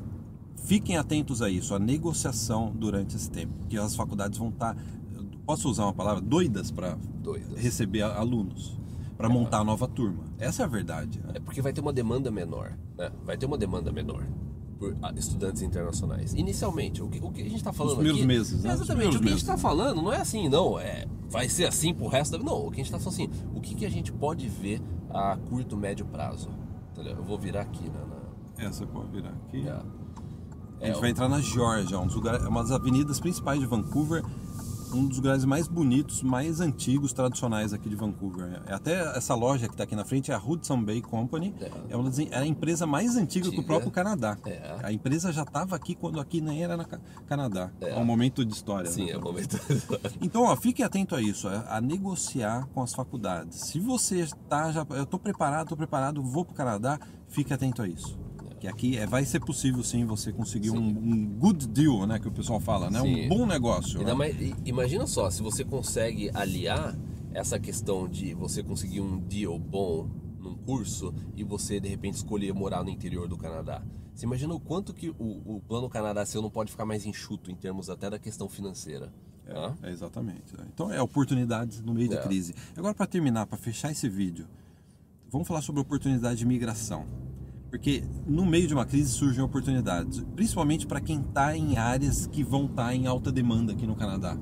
fiquem 0.64 0.96
atentos 0.96 1.42
a 1.42 1.50
isso, 1.50 1.74
a 1.74 1.78
negociação 1.78 2.72
durante 2.74 3.16
esse 3.16 3.30
tempo, 3.30 3.52
porque 3.58 3.76
as 3.76 3.94
faculdades 3.94 4.38
vão 4.38 4.48
estar, 4.48 4.74
tá, 4.74 4.80
posso 5.44 5.68
usar 5.68 5.84
uma 5.84 5.92
palavra, 5.92 6.20
doidas 6.20 6.70
para 6.70 6.96
receber 7.56 8.02
alunos, 8.02 8.78
para 9.16 9.28
é. 9.28 9.32
montar 9.32 9.58
a 9.58 9.64
nova 9.64 9.86
turma. 9.86 10.24
Essa 10.38 10.62
é 10.62 10.64
a 10.64 10.68
verdade. 10.68 11.20
Né? 11.20 11.32
É 11.34 11.40
porque 11.40 11.60
vai 11.60 11.72
ter 11.72 11.80
uma 11.80 11.92
demanda 11.92 12.30
menor, 12.30 12.78
né? 12.96 13.10
Vai 13.24 13.36
ter 13.36 13.46
uma 13.46 13.58
demanda 13.58 13.92
menor 13.92 14.26
por 14.78 14.96
estudantes 15.14 15.60
internacionais. 15.60 16.32
Inicialmente, 16.32 17.02
o 17.02 17.08
que, 17.08 17.18
o 17.22 17.30
que 17.30 17.42
a 17.42 17.44
gente 17.44 17.56
está 17.56 17.70
falando 17.70 17.92
Os 17.92 17.98
primeiros 17.98 18.20
aqui, 18.20 18.26
meses, 18.26 18.62
né? 18.62 18.72
Exatamente, 18.72 19.16
o 19.16 19.20
que 19.20 19.26
a 19.26 19.30
gente 19.30 19.40
está 19.40 19.58
falando 19.58 20.00
não 20.00 20.10
é 20.10 20.16
assim, 20.16 20.48
não, 20.48 20.80
é 20.80 21.04
vai 21.28 21.48
ser 21.48 21.66
assim 21.66 21.94
pro 21.94 22.08
resto 22.08 22.36
da 22.36 22.42
Não, 22.42 22.66
o 22.66 22.70
que 22.70 22.80
a 22.80 22.84
gente 22.84 22.86
está 22.86 22.98
falando 22.98 23.14
assim, 23.14 23.30
o 23.54 23.60
que, 23.60 23.74
que 23.74 23.84
a 23.84 23.90
gente 23.90 24.10
pode 24.10 24.48
ver 24.48 24.80
a 25.12 25.36
curto, 25.48 25.76
médio 25.76 26.06
prazo. 26.06 26.50
Entendeu? 26.92 27.16
Eu 27.16 27.22
vou 27.22 27.38
virar 27.38 27.62
aqui 27.62 27.88
na. 27.88 28.00
na... 28.00 28.16
É, 28.58 28.72
você 28.72 28.86
pode 28.86 29.10
virar 29.10 29.30
aqui. 29.30 29.66
É. 29.66 29.72
A 30.80 30.86
gente 30.86 30.96
é, 30.96 31.00
vai 31.00 31.10
entrar 31.10 31.28
na 31.28 31.40
Georgia, 31.40 31.98
um 31.98 32.06
lugares, 32.06 32.42
uma 32.46 32.62
das 32.62 32.72
avenidas 32.72 33.20
principais 33.20 33.60
de 33.60 33.66
Vancouver, 33.66 34.24
um 34.92 35.06
dos 35.06 35.18
lugares 35.18 35.44
mais 35.44 35.68
bonitos, 35.68 36.22
mais 36.22 36.60
antigos, 36.60 37.12
tradicionais 37.12 37.72
aqui 37.72 37.88
de 37.88 37.96
Vancouver. 37.96 38.62
É 38.66 38.74
até 38.74 39.16
essa 39.16 39.34
loja 39.34 39.66
que 39.66 39.74
está 39.74 39.84
aqui 39.84 39.96
na 39.96 40.04
frente 40.04 40.30
é 40.30 40.34
a 40.34 40.38
Hudson 40.38 40.82
Bay 40.82 41.00
Company. 41.00 41.54
É, 41.60 41.70
é, 41.90 41.96
uma 41.96 42.04
das, 42.08 42.18
é 42.18 42.38
a 42.38 42.46
empresa 42.46 42.86
mais 42.86 43.16
antiga, 43.16 43.46
antiga. 43.46 43.50
que 43.50 43.60
o 43.60 43.64
próprio 43.64 43.90
Canadá. 43.90 44.36
É. 44.44 44.76
A 44.82 44.92
empresa 44.92 45.32
já 45.32 45.42
estava 45.42 45.76
aqui 45.76 45.94
quando 45.94 46.20
aqui 46.20 46.40
nem 46.40 46.62
era 46.62 46.76
na 46.76 46.84
Canadá. 47.26 47.70
É 47.80 47.96
um 47.96 48.04
momento 48.04 48.44
de 48.44 48.52
história. 48.52 48.90
Sim, 48.90 49.06
né? 49.06 49.12
é 49.12 49.18
um 49.18 49.22
momento 49.22 49.58
de 49.58 49.74
história. 49.74 50.10
Então, 50.20 50.42
ó, 50.42 50.56
fique 50.56 50.82
atento 50.82 51.14
a 51.14 51.22
isso, 51.22 51.48
a, 51.48 51.76
a 51.76 51.80
negociar 51.80 52.66
com 52.74 52.82
as 52.82 52.92
faculdades. 52.92 53.58
Se 53.60 53.78
você 53.78 54.20
está 54.20 54.70
já, 54.70 54.86
eu 54.90 55.04
estou 55.04 55.18
preparado, 55.18 55.62
estou 55.62 55.76
preparado, 55.76 56.22
vou 56.22 56.44
para 56.44 56.52
o 56.52 56.56
Canadá, 56.56 56.98
fique 57.28 57.52
atento 57.52 57.82
a 57.82 57.88
isso 57.88 58.18
que 58.60 58.68
aqui 58.68 58.98
é, 58.98 59.06
vai 59.06 59.24
ser 59.24 59.40
possível 59.40 59.82
sim 59.82 60.04
você 60.04 60.30
conseguir 60.30 60.70
um, 60.70 60.76
um, 60.76 61.26
good 61.38 61.66
deal, 61.66 62.06
né, 62.06 62.18
que 62.18 62.28
o 62.28 62.30
pessoal 62.30 62.60
fala, 62.60 62.90
né, 62.90 63.00
sim. 63.00 63.24
um 63.24 63.28
bom 63.28 63.46
negócio. 63.46 64.02
Né? 64.04 64.12
Mais, 64.12 64.36
imagina 64.66 65.06
só, 65.06 65.30
se 65.30 65.42
você 65.42 65.64
consegue 65.64 66.30
aliar 66.34 66.94
essa 67.32 67.58
questão 67.58 68.06
de 68.06 68.34
você 68.34 68.62
conseguir 68.62 69.00
um 69.00 69.18
deal 69.18 69.58
bom 69.58 70.10
num 70.38 70.54
curso 70.54 71.14
e 71.34 71.42
você 71.42 71.80
de 71.80 71.88
repente 71.88 72.16
escolher 72.16 72.52
morar 72.52 72.84
no 72.84 72.90
interior 72.90 73.26
do 73.26 73.36
Canadá. 73.36 73.82
Você 74.14 74.26
imagina 74.26 74.52
o 74.52 74.60
quanto 74.60 74.92
que 74.92 75.08
o, 75.08 75.56
o 75.56 75.62
plano 75.66 75.88
Canadá 75.88 76.26
seu 76.26 76.42
não 76.42 76.50
pode 76.50 76.70
ficar 76.70 76.84
mais 76.84 77.06
enxuto 77.06 77.50
em 77.50 77.54
termos 77.54 77.88
até 77.88 78.10
da 78.10 78.18
questão 78.18 78.46
financeira. 78.46 79.10
É, 79.46 79.88
é 79.88 79.90
exatamente. 79.90 80.54
Então 80.74 80.92
é 80.92 81.00
oportunidades 81.00 81.80
no 81.80 81.94
meio 81.94 82.12
é. 82.12 82.16
de 82.16 82.22
crise. 82.22 82.54
Agora 82.76 82.92
para 82.92 83.06
terminar, 83.06 83.46
para 83.46 83.56
fechar 83.56 83.90
esse 83.90 84.06
vídeo, 84.06 84.46
vamos 85.30 85.48
falar 85.48 85.62
sobre 85.62 85.80
oportunidade 85.80 86.40
de 86.40 86.46
migração. 86.46 87.06
Porque 87.70 88.02
no 88.26 88.44
meio 88.44 88.66
de 88.66 88.74
uma 88.74 88.84
crise 88.84 89.10
surgem 89.12 89.42
oportunidades, 89.42 90.24
principalmente 90.34 90.86
para 90.86 91.00
quem 91.00 91.20
está 91.20 91.56
em 91.56 91.78
áreas 91.78 92.26
que 92.26 92.42
vão 92.42 92.66
estar 92.66 92.86
tá 92.86 92.94
em 92.94 93.06
alta 93.06 93.30
demanda 93.30 93.72
aqui 93.72 93.86
no 93.86 93.94
Canadá. 93.94 94.36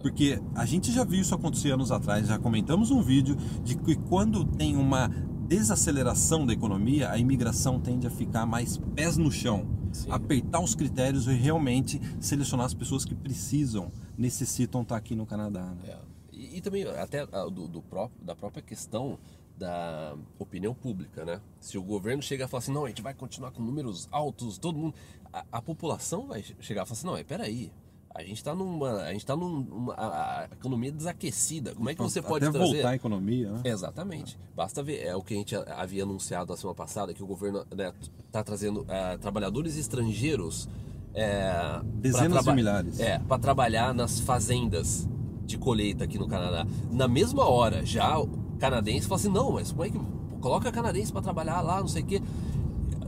Porque 0.00 0.40
a 0.54 0.64
gente 0.64 0.92
já 0.92 1.04
viu 1.04 1.20
isso 1.20 1.34
acontecer 1.34 1.72
anos 1.72 1.90
atrás, 1.90 2.28
já 2.28 2.38
comentamos 2.38 2.90
um 2.90 3.02
vídeo 3.02 3.36
de 3.64 3.76
que 3.76 3.96
quando 3.96 4.44
tem 4.44 4.76
uma 4.76 5.08
desaceleração 5.48 6.44
da 6.46 6.52
economia, 6.52 7.10
a 7.10 7.18
imigração 7.18 7.80
tende 7.80 8.06
a 8.06 8.10
ficar 8.10 8.46
mais 8.46 8.76
pés 8.94 9.16
no 9.16 9.32
chão, 9.32 9.66
Sim. 9.92 10.10
apertar 10.10 10.60
os 10.60 10.74
critérios 10.74 11.26
e 11.26 11.32
realmente 11.32 12.00
selecionar 12.20 12.66
as 12.66 12.74
pessoas 12.74 13.04
que 13.04 13.14
precisam, 13.14 13.90
necessitam 14.16 14.82
estar 14.82 14.94
tá 14.94 14.98
aqui 14.98 15.16
no 15.16 15.26
Canadá. 15.26 15.74
Né? 15.74 15.88
É. 15.88 15.98
E, 16.32 16.58
e, 16.58 16.60
também 16.60 16.84
até 16.84 17.26
do, 17.26 17.66
do 17.66 17.82
próprio, 17.82 18.24
da 18.24 18.36
própria 18.36 18.62
questão 18.62 19.18
da 19.58 20.14
opinião 20.38 20.72
pública, 20.72 21.24
né? 21.24 21.40
Se 21.60 21.76
o 21.76 21.82
governo 21.82 22.22
chega 22.22 22.44
a 22.44 22.48
falar 22.48 22.60
assim, 22.60 22.72
não, 22.72 22.84
a 22.84 22.88
gente 22.88 23.02
vai 23.02 23.12
continuar 23.12 23.50
com 23.50 23.62
números 23.62 24.08
altos, 24.10 24.56
todo 24.56 24.78
mundo, 24.78 24.94
a, 25.32 25.44
a 25.52 25.62
população 25.62 26.28
vai 26.28 26.44
chegar 26.60 26.82
a 26.82 26.86
falar 26.86 26.98
assim, 26.98 27.06
não, 27.06 27.16
é 27.16 27.24
peraí, 27.24 27.72
a 28.14 28.22
gente 28.22 28.36
está 28.36 28.54
numa, 28.54 29.02
a 29.02 29.12
gente 29.12 29.26
tá 29.26 29.36
numa 29.36 29.94
a, 29.94 30.40
a 30.40 30.44
economia 30.46 30.90
desaquecida. 30.90 31.74
Como 31.74 31.88
é 31.88 31.94
que 31.94 32.02
você 32.02 32.22
pode 32.22 32.44
Até 32.44 32.56
trazer? 32.56 32.72
voltar 32.74 32.90
a 32.90 32.94
economia, 32.94 33.52
né? 33.52 33.62
Exatamente. 33.64 34.38
Basta 34.56 34.82
ver 34.82 35.04
é 35.04 35.14
o 35.14 35.22
que 35.22 35.34
a 35.34 35.36
gente 35.36 35.54
havia 35.54 36.02
anunciado 36.02 36.50
na 36.50 36.56
semana 36.56 36.74
passada 36.74 37.14
que 37.14 37.22
o 37.22 37.26
governo 37.26 37.60
está 37.60 37.76
né, 37.76 37.92
tá 38.32 38.42
trazendo 38.42 38.84
é, 38.88 39.16
trabalhadores 39.18 39.76
estrangeiros 39.76 40.68
é, 41.14 41.80
dezenas 41.94 42.44
de 42.44 42.52
milhares. 42.52 43.00
É, 43.00 43.18
para 43.18 43.38
trabalhar 43.38 43.94
nas 43.94 44.20
fazendas 44.20 45.08
de 45.44 45.56
colheita 45.56 46.04
aqui 46.04 46.18
no 46.18 46.28
Canadá. 46.28 46.66
Na 46.90 47.08
mesma 47.08 47.48
hora, 47.48 47.84
já 47.84 48.14
canadense 48.58 49.06
fala 49.06 49.20
assim, 49.20 49.28
não, 49.30 49.52
mas 49.52 49.70
como 49.72 49.84
é 49.84 49.90
que. 49.90 50.00
Coloca 50.40 50.70
canadense 50.70 51.10
para 51.12 51.20
trabalhar 51.22 51.60
lá, 51.62 51.80
não 51.80 51.88
sei 51.88 52.02
o 52.02 52.06
quê. 52.06 52.22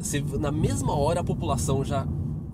Você, 0.01 0.21
na 0.41 0.51
mesma 0.51 0.95
hora 0.97 1.21
a 1.21 1.25
população 1.25 1.85
já 1.85 2.07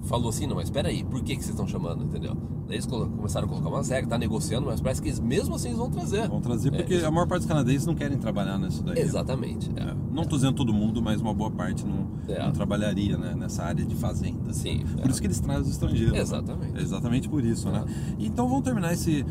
falou 0.03 0.29
assim, 0.29 0.47
não, 0.47 0.57
mas 0.57 0.65
espera 0.67 0.89
aí, 0.89 1.03
por 1.05 1.21
que, 1.23 1.35
que 1.35 1.43
vocês 1.43 1.51
estão 1.51 1.67
chamando, 1.67 2.05
entendeu? 2.05 2.37
Daí 2.67 2.77
eles 2.77 2.87
começaram 2.87 3.47
a 3.47 3.49
colocar 3.49 3.69
umas 3.69 3.89
regras, 3.89 4.09
tá 4.11 4.19
negociando, 4.19 4.67
mas 4.67 4.81
parece 4.81 5.01
que 5.01 5.09
eles, 5.09 5.21
mesmo 5.21 5.55
assim 5.55 5.69
eles 5.69 5.79
vão 5.79 5.89
trazer. 5.89 6.29
Vão 6.29 6.41
trazer 6.41 6.75
É, 6.75 6.77
porque 6.79 6.95
a 6.97 7.11
maior 7.11 7.27
parte 7.27 7.43
dos 7.43 7.47
canadenses 7.49 7.87
não 7.87 7.95
querem 7.95 8.19
trabalhar 8.19 8.59
nisso 8.59 8.83
daí. 8.83 8.99
Exatamente. 8.99 9.71
é. 9.77 9.83
É. 9.91 9.95
Não 10.13 10.25
tô 10.25 10.35
dizendo 10.37 10.55
todo 10.57 10.75
mundo, 10.75 11.01
mas 11.01 11.21
uma 11.21 11.33
boa 11.33 11.51
parte 11.51 11.87
não, 11.87 12.09
É. 12.29 12.43
não 12.43 12.53
trabalharia 12.53 13.17
né, 13.17 13.35
nessa 13.37 13.63
área 13.63 13.85
de 13.85 13.95
fazenda. 13.95 14.53
Sim, 14.53 14.85
Por 15.01 15.07
é. 15.07 15.11
isso 15.11 15.21
que 15.21 15.27
eles 15.29 15.39
trazem 15.41 15.63
os 15.63 15.71
estrangeiros. 15.71 16.13
né? 16.13 16.21
Exatamente. 16.21 16.77
É 16.79 16.83
exatamente 16.83 17.29
por 17.29 17.45
isso, 17.45 17.69
né? 17.71 17.85
Então 18.19 18.49
vamos 18.49 18.65
terminar 18.65 18.93
esse, 18.93 19.25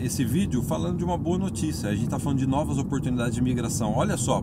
esse 0.00 0.24
vídeo 0.24 0.62
falando 0.62 0.98
de 0.98 1.04
uma 1.04 1.18
boa 1.18 1.38
notícia. 1.38 1.88
A 1.88 1.94
gente 1.94 2.04
está 2.04 2.18
falando 2.18 2.38
de 2.38 2.46
novas 2.46 2.78
oportunidades 2.78 3.34
de 3.34 3.40
imigração. 3.40 3.94
Olha 3.94 4.16
só, 4.16 4.42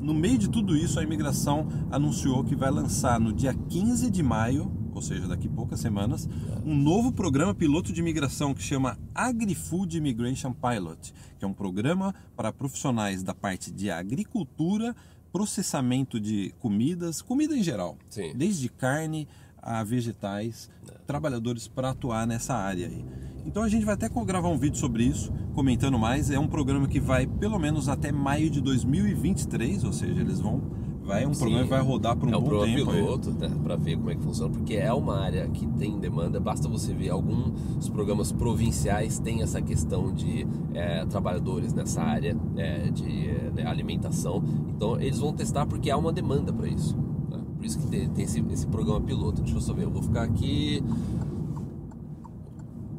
no 0.00 0.14
meio 0.14 0.38
de 0.38 0.48
tudo 0.48 0.76
isso, 0.76 0.98
a 0.98 1.02
imigração 1.02 1.66
anunciou 1.90 2.44
que 2.44 2.54
vai 2.54 2.70
lançar 2.70 3.18
no 3.18 3.32
dia 3.32 3.52
15 3.52 4.10
de 4.10 4.22
maio, 4.22 4.70
ou 4.94 5.02
seja, 5.02 5.26
daqui 5.26 5.48
poucas 5.48 5.80
semanas, 5.80 6.28
um 6.64 6.74
novo 6.74 7.12
programa 7.12 7.54
piloto 7.54 7.92
de 7.92 8.00
imigração 8.00 8.54
que 8.54 8.62
chama 8.62 8.96
Agri-Food 9.14 9.98
Immigration 9.98 10.52
Pilot, 10.52 11.12
que 11.38 11.44
é 11.44 11.48
um 11.48 11.54
programa 11.54 12.14
para 12.36 12.52
profissionais 12.52 13.22
da 13.22 13.34
parte 13.34 13.72
de 13.72 13.90
agricultura, 13.90 14.94
processamento 15.32 16.20
de 16.20 16.54
comidas, 16.60 17.20
comida 17.20 17.56
em 17.56 17.62
geral, 17.62 17.96
Sim. 18.08 18.32
desde 18.36 18.68
carne 18.68 19.26
a 19.60 19.82
vegetais, 19.82 20.68
trabalhadores 21.06 21.66
para 21.68 21.90
atuar 21.90 22.26
nessa 22.26 22.54
área 22.54 22.86
aí. 22.88 23.04
Então 23.44 23.62
a 23.62 23.68
gente 23.68 23.84
vai 23.84 23.94
até 23.94 24.08
gravar 24.08 24.48
um 24.48 24.58
vídeo 24.58 24.78
sobre 24.78 25.04
isso, 25.04 25.32
comentando 25.54 25.98
mais. 25.98 26.30
É 26.30 26.38
um 26.38 26.46
programa 26.46 26.86
que 26.86 27.00
vai 27.00 27.26
pelo 27.26 27.58
menos 27.58 27.88
até 27.88 28.12
maio 28.12 28.48
de 28.48 28.60
2023, 28.60 29.84
ou 29.84 29.92
seja, 29.92 30.20
eles 30.20 30.40
vão. 30.40 30.60
Vai 31.04 31.26
um 31.26 31.34
Sim. 31.34 31.40
programa 31.40 31.64
que 31.64 31.70
vai 31.70 31.80
rodar 31.82 32.16
por 32.16 32.28
um 32.28 32.32
é 32.32 32.36
um 32.36 32.40
bom 32.40 32.46
programa 32.46 32.76
tempo. 32.76 32.90
aí. 32.92 32.96
piloto, 33.02 33.30
né, 33.32 33.50
para 33.60 33.74
ver 33.74 33.96
como 33.96 34.10
é 34.10 34.14
que 34.14 34.22
funciona, 34.22 34.52
porque 34.52 34.74
é 34.74 34.92
uma 34.92 35.18
área 35.18 35.48
que 35.48 35.66
tem 35.66 35.98
demanda. 35.98 36.38
Basta 36.38 36.68
você 36.68 36.94
ver 36.94 37.10
alguns 37.10 37.88
programas 37.88 38.30
provinciais 38.30 39.18
têm 39.18 39.42
essa 39.42 39.60
questão 39.60 40.12
de 40.12 40.46
é, 40.72 41.04
trabalhadores 41.06 41.74
nessa 41.74 42.02
área 42.02 42.36
é, 42.56 42.88
de 42.92 43.28
é, 43.28 43.50
né, 43.52 43.66
alimentação. 43.66 44.44
Então 44.68 45.00
eles 45.00 45.18
vão 45.18 45.32
testar 45.32 45.66
porque 45.66 45.90
há 45.90 45.96
uma 45.96 46.12
demanda 46.12 46.52
para 46.52 46.68
isso. 46.68 46.96
né? 47.28 47.40
Por 47.56 47.66
isso 47.66 47.80
que 47.80 47.86
tem, 47.88 48.08
tem 48.08 48.24
esse, 48.24 48.40
esse 48.52 48.66
programa 48.68 49.00
piloto. 49.00 49.42
Deixa 49.42 49.56
eu 49.56 49.60
só 49.60 49.72
ver, 49.74 49.82
eu 49.82 49.90
vou 49.90 50.04
ficar 50.04 50.22
aqui. 50.22 50.84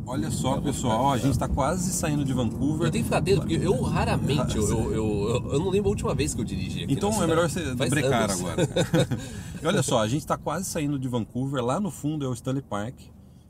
Olha 0.05 0.29
só, 0.29 0.59
pessoal, 0.59 1.11
a 1.11 1.17
gente 1.17 1.31
está 1.31 1.47
quase 1.47 1.91
saindo 1.93 2.25
de 2.25 2.33
Vancouver. 2.33 2.87
Eu 2.87 2.91
tenho 2.91 3.03
que 3.03 3.09
ficar 3.09 3.17
atento, 3.19 3.41
porque 3.41 3.55
eu 3.55 3.81
raramente, 3.81 4.57
eu, 4.57 4.67
eu, 4.69 4.93
eu, 4.93 5.29
eu- 5.29 5.53
eu 5.53 5.59
não 5.59 5.69
lembro 5.69 5.87
a 5.87 5.91
última 5.91 6.13
vez 6.13 6.33
que 6.35 6.41
eu 6.41 6.45
dirigi 6.45 6.83
aqui. 6.83 6.93
Então 6.93 7.09
na 7.17 7.23
é 7.23 7.27
melhor 7.27 7.49
você 7.49 7.73
Faz 7.75 7.89
brecar 7.89 8.29
anos. 8.29 8.39
agora. 8.41 8.67
e 9.61 9.65
olha 9.65 9.81
só, 9.81 9.99
a 10.01 10.07
gente 10.07 10.21
está 10.21 10.37
quase 10.37 10.65
saindo 10.65 10.99
de 10.99 11.07
Vancouver. 11.07 11.63
Lá 11.63 11.79
no 11.79 11.89
fundo 11.89 12.25
é 12.25 12.27
o 12.27 12.33
Stanley 12.33 12.61
Park. 12.61 12.95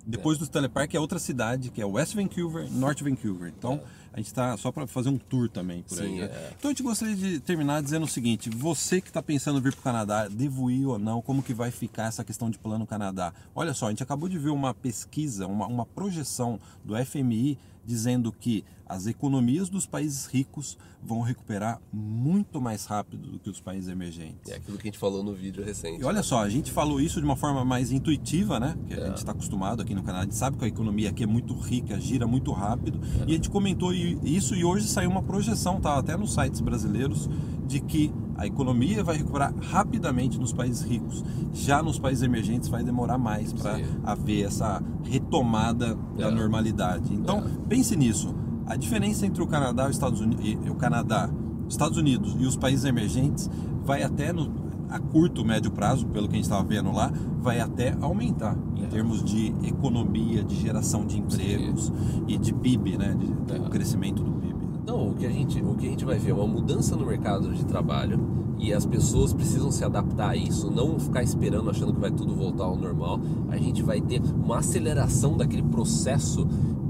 Depois 0.06 0.38
do 0.38 0.44
Stanley 0.44 0.70
Park 0.70 0.94
é 0.94 1.00
outra 1.00 1.18
cidade, 1.18 1.72
que 1.72 1.82
é 1.82 1.86
West 1.86 2.14
Vancouver, 2.14 2.70
North 2.72 3.02
Vancouver. 3.02 3.52
Então 3.58 3.82
a 4.14 4.18
gente 4.18 4.28
está 4.28 4.56
só 4.58 4.72
para 4.72 4.86
fazer 4.86 5.10
um 5.10 5.18
tour 5.18 5.50
também 5.50 5.82
por 5.82 6.00
aí. 6.00 6.08
Sim, 6.08 6.20
né? 6.20 6.26
é. 6.26 6.54
Então 6.58 6.70
a 6.70 6.72
gente 6.72 6.84
gostaria 6.84 7.16
de 7.16 7.40
terminar 7.40 7.82
dizendo 7.82 8.04
o 8.04 8.08
seguinte: 8.08 8.48
você 8.50 9.02
que 9.02 9.08
está 9.08 9.24
pensando 9.24 9.58
em 9.58 9.62
vir 9.62 9.74
para 9.74 9.80
o 9.80 9.84
Canadá, 9.84 10.28
devo 10.28 10.70
ir 10.70 10.86
ou 10.86 11.00
não? 11.00 11.20
Como 11.20 11.42
que 11.42 11.54
vai 11.54 11.72
ficar 11.72 12.04
essa 12.04 12.24
questão 12.24 12.50
de 12.50 12.60
plano 12.60 12.86
Canadá? 12.86 13.34
Olha 13.56 13.74
só, 13.74 13.88
a 13.88 13.90
gente 13.90 14.04
acabou 14.04 14.30
de 14.30 14.38
ver 14.38 14.52
uma 14.52 14.72
pesquisa, 14.72 15.48
uma, 15.48 15.66
uma 15.66 15.86
projeção 15.86 16.60
do 16.86 16.96
FMI 17.04 17.58
dizendo 17.86 18.32
que 18.32 18.64
as 18.86 19.08
economias 19.08 19.70
dos 19.70 19.86
países 19.86 20.26
ricos 20.26 20.78
vão 21.02 21.22
recuperar 21.22 21.82
muito 21.92 22.62
mais 22.62 22.86
rápido 22.86 23.32
do 23.32 23.40
que 23.40 23.50
os 23.50 23.60
países 23.60 23.90
emergentes. 23.90 24.52
É 24.52 24.56
aquilo 24.56 24.78
que 24.78 24.84
a 24.84 24.92
gente 24.92 25.00
falou 25.00 25.24
no 25.24 25.34
vídeo 25.34 25.64
recente. 25.64 26.02
E 26.02 26.04
olha 26.06 26.24
só, 26.24 26.44
a 26.44 26.50
gente 26.50 26.72
falou 26.72 27.02
isso 27.02 27.20
de 27.20 27.26
uma 27.26 27.36
forma 27.36 27.66
mais 27.66 27.92
intuitiva, 27.92 28.60
né? 28.60 28.78
Que 28.88 28.94
a 28.94 29.08
gente 29.08 29.18
está 29.18 29.32
acostumado 29.32 29.82
aqui 29.82 29.94
no 29.94 30.04
Canadá, 30.04 30.22
a 30.22 30.24
gente 30.26 30.36
sabe 30.36 30.58
que 30.58 30.66
a 30.66 30.68
economia 30.68 31.10
aqui 31.10 31.24
é 31.24 31.28
muito 31.28 31.54
rica, 31.56 32.00
gira 32.00 32.28
muito 32.28 32.52
rápido. 32.52 33.00
E 33.28 33.32
a 33.32 33.36
gente 33.36 33.50
comentou 33.50 33.94
isso 33.94 34.56
e 34.56 34.64
hoje 34.64 34.88
saiu 34.88 35.10
uma 35.10 35.24
projeção, 35.24 35.82
tá 35.82 35.98
até 35.98 36.16
nos 36.16 36.34
sites 36.34 36.62
brasileiros, 36.62 37.30
de 37.68 37.80
que 37.80 38.14
a 38.36 38.46
economia 38.48 39.04
vai 39.04 39.18
recuperar 39.18 39.54
rapidamente 39.62 40.40
nos 40.40 40.52
países 40.52 40.82
ricos. 40.82 41.24
Já 41.54 41.82
nos 41.84 41.98
países 42.00 42.24
emergentes 42.24 42.68
vai 42.70 42.84
demorar 42.84 43.18
mais 43.18 43.54
para 43.54 43.76
Sim. 43.78 43.84
haver 44.04 44.46
essa 44.46 44.82
retomada 45.04 45.98
da 46.18 46.28
É. 46.28 46.32
normalidade. 46.32 47.14
Então, 47.14 47.40
É. 47.40 47.68
pense 47.70 47.96
nisso. 47.96 48.34
A 48.66 48.76
diferença 48.76 49.26
entre 49.26 49.42
o 49.42 49.48
Canadá 49.48 49.86
os 49.86 49.92
Estados 49.92 50.20
Unidos, 50.22 50.46
e 50.46 50.70
o 50.70 50.76
Canadá, 50.76 51.30
os 51.68 51.74
Estados 51.74 51.98
Unidos 51.98 52.36
e 52.40 52.46
os 52.46 52.56
países 52.58 52.86
emergentes 52.86 53.50
vai 53.86 54.04
até 54.04 54.32
no 54.34 54.64
a 54.90 55.00
curto, 55.00 55.44
médio 55.44 55.72
prazo, 55.72 56.06
pelo 56.08 56.28
que 56.28 56.34
a 56.34 56.36
gente 56.36 56.44
estava 56.46 56.64
vendo 56.64 56.92
lá, 56.92 57.12
vai 57.42 57.60
até 57.60 57.98
aumentar 58.00 58.56
em 58.76 58.84
É. 58.84 58.88
termos 58.88 59.24
de 59.24 59.48
economia, 59.64 60.44
de 60.44 60.56
geração 60.56 61.04
de 61.04 61.18
empregos 61.18 61.92
e 62.28 62.38
de 62.38 62.54
PIB, 62.54 62.96
né, 62.98 63.16
de, 63.20 63.26
do 63.26 63.66
É. 63.66 63.70
crescimento 63.70 64.22
do 64.22 64.32
PIB. 64.34 64.53
Então, 64.84 65.10
o 65.12 65.16
que, 65.16 65.26
a 65.26 65.30
gente, 65.30 65.62
o 65.62 65.76
que 65.76 65.88
a 65.88 65.90
gente 65.90 66.04
vai 66.04 66.20
ver 66.20 66.32
é 66.32 66.34
uma 66.34 66.46
mudança 66.46 66.96
no 66.96 67.06
mercado 67.06 67.54
de 67.54 67.66
trabalho 67.66 68.20
e 68.60 68.74
as 68.74 68.86
pessoas 68.86 69.32
precisam 69.34 69.72
se 69.72 69.84
adaptar 69.84 70.32
a 70.32 70.36
isso, 70.36 70.70
não 70.70 71.00
ficar 71.00 71.24
esperando 71.24 71.70
achando 71.70 71.94
que 71.94 72.00
vai 72.00 72.12
tudo 72.12 72.36
voltar 72.36 72.66
ao 72.66 72.76
normal. 72.76 73.20
A 73.50 73.58
gente 73.58 73.82
vai 73.82 74.02
ter 74.02 74.22
uma 74.22 74.58
aceleração 74.58 75.38
daquele 75.38 75.64
processo 75.64 76.46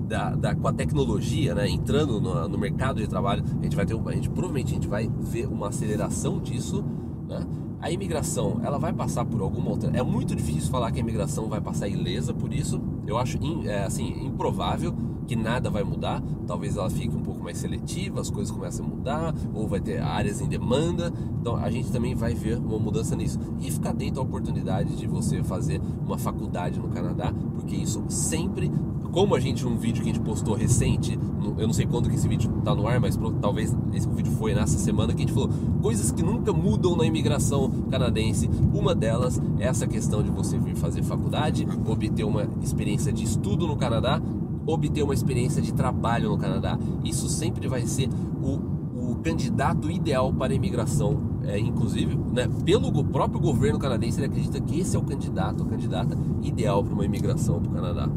da, 0.07 0.31
da- 0.35 0.55
com 0.55 0.67
a 0.67 0.73
tecnologia, 0.73 1.53
né, 1.53 1.69
entrando 1.69 2.19
no, 2.19 2.47
no 2.49 2.57
mercado 2.57 2.99
de 2.99 3.07
trabalho. 3.07 3.43
A 3.59 3.63
gente 3.63 3.75
vai 3.75 3.85
ter, 3.85 3.95
a 3.95 4.11
gente 4.11 4.29
provavelmente 4.29 4.71
a 4.71 4.73
gente 4.75 4.87
vai 4.87 5.07
ver 5.19 5.45
uma 5.47 5.67
aceleração 5.69 6.39
disso, 6.39 6.83
né? 7.27 7.45
A 7.79 7.91
imigração, 7.91 8.61
ela 8.63 8.77
vai 8.79 8.93
passar 8.93 9.25
por 9.25 9.41
alguma 9.41 9.69
outra. 9.69 9.91
É 9.93 10.01
muito 10.01 10.33
difícil 10.33 10.71
falar 10.71 10.89
que 10.91 10.99
a 10.99 11.01
imigração 11.01 11.49
vai 11.49 11.59
passar 11.59 11.87
ilesa 11.89 12.33
por 12.33 12.53
isso. 12.53 12.81
Eu 13.05 13.17
acho 13.17 13.37
in- 13.43 13.67
é, 13.67 13.83
assim 13.83 14.25
improvável 14.25 14.93
que 15.27 15.35
nada 15.35 15.69
vai 15.69 15.83
mudar. 15.83 16.21
Talvez 16.45 16.77
ela 16.77 16.89
fique 16.89 17.15
um 17.15 17.21
pouco 17.21 17.43
mais 17.43 17.57
seletiva, 17.57 18.21
as 18.21 18.29
coisas 18.29 18.53
comecem 18.53 18.85
a 18.85 18.87
mudar, 18.87 19.33
ou 19.53 19.67
vai 19.67 19.79
ter 19.79 19.99
áreas 19.99 20.41
em 20.41 20.47
demanda. 20.47 21.11
Então 21.39 21.55
a 21.55 21.69
gente 21.69 21.91
também 21.91 22.15
vai 22.15 22.33
ver 22.33 22.57
uma 22.57 22.79
mudança 22.79 23.15
nisso. 23.15 23.39
E 23.59 23.71
ficar 23.71 23.91
atento 23.91 24.19
à 24.19 24.23
oportunidade 24.23 24.95
de 24.95 25.07
você 25.07 25.43
fazer 25.43 25.81
uma 26.05 26.17
faculdade 26.17 26.79
no 26.79 26.89
Canadá, 26.89 27.33
porque 27.55 27.75
isso 27.75 28.03
sempre. 28.07 28.71
Como 29.11 29.35
a 29.35 29.39
gente, 29.39 29.67
um 29.67 29.77
vídeo 29.77 30.01
que 30.03 30.09
a 30.09 30.13
gente 30.13 30.23
postou 30.25 30.55
recente, 30.55 31.19
eu 31.55 31.67
não 31.67 31.73
sei 31.73 31.85
quando 31.85 32.09
que 32.09 32.15
esse 32.15 32.27
vídeo 32.27 32.51
tá 32.63 32.73
no 32.73 32.87
ar, 32.87 32.99
mas 32.99 33.15
talvez 33.39 33.75
esse 33.93 34.07
vídeo 34.07 34.31
foi 34.31 34.55
nessa 34.55 34.79
semana 34.79 35.13
que 35.13 35.21
a 35.21 35.25
gente 35.27 35.33
falou 35.33 35.51
coisas 35.83 36.11
que 36.11 36.23
nunca 36.23 36.51
mudam 36.51 36.95
na 36.95 37.05
imigração 37.05 37.69
canadense. 37.91 38.49
Uma 38.73 38.95
delas 38.95 39.39
é 39.59 39.65
essa 39.65 39.85
questão 39.85 40.23
de 40.23 40.31
você 40.31 40.57
vir 40.57 40.75
fazer 40.75 41.03
faculdade, 41.03 41.67
obter 41.85 42.23
uma 42.23 42.47
experiência 42.63 43.13
de 43.13 43.23
estudo 43.23 43.67
no 43.67 43.75
Canadá, 43.75 44.19
obter 44.65 45.03
uma 45.03 45.13
experiência 45.13 45.61
de 45.61 45.73
trabalho 45.73 46.29
no 46.29 46.37
Canadá. 46.37 46.77
Isso 47.03 47.27
sempre 47.29 47.67
vai 47.67 47.85
ser 47.85 48.09
o, 48.41 49.11
o 49.11 49.15
candidato 49.17 49.89
ideal 49.91 50.33
para 50.33 50.53
a 50.53 50.55
imigração. 50.55 51.33
É, 51.43 51.59
inclusive, 51.59 52.17
né, 52.31 52.47
pelo 52.63 53.03
próprio 53.03 53.39
governo 53.39 53.77
canadense, 53.77 54.17
ele 54.17 54.27
acredita 54.27 54.61
que 54.61 54.79
esse 54.79 54.95
é 54.95 54.99
o 54.99 55.03
candidato, 55.03 55.63
a 55.63 55.65
candidata 55.65 56.17
ideal 56.41 56.83
para 56.83 56.93
uma 56.93 57.03
imigração 57.05 57.61
para 57.61 57.71
o 57.71 57.73
Canadá. 57.73 58.09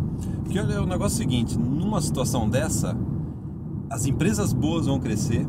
Porque 0.44 0.60
olha, 0.60 0.80
o 0.80 0.86
negócio 0.86 1.16
é 1.22 1.26
o 1.26 1.28
seguinte, 1.28 1.58
numa 1.58 2.00
situação 2.00 2.48
dessa, 2.48 2.96
as 3.90 4.06
empresas 4.06 4.52
boas 4.52 4.86
vão 4.86 5.00
crescer, 5.00 5.44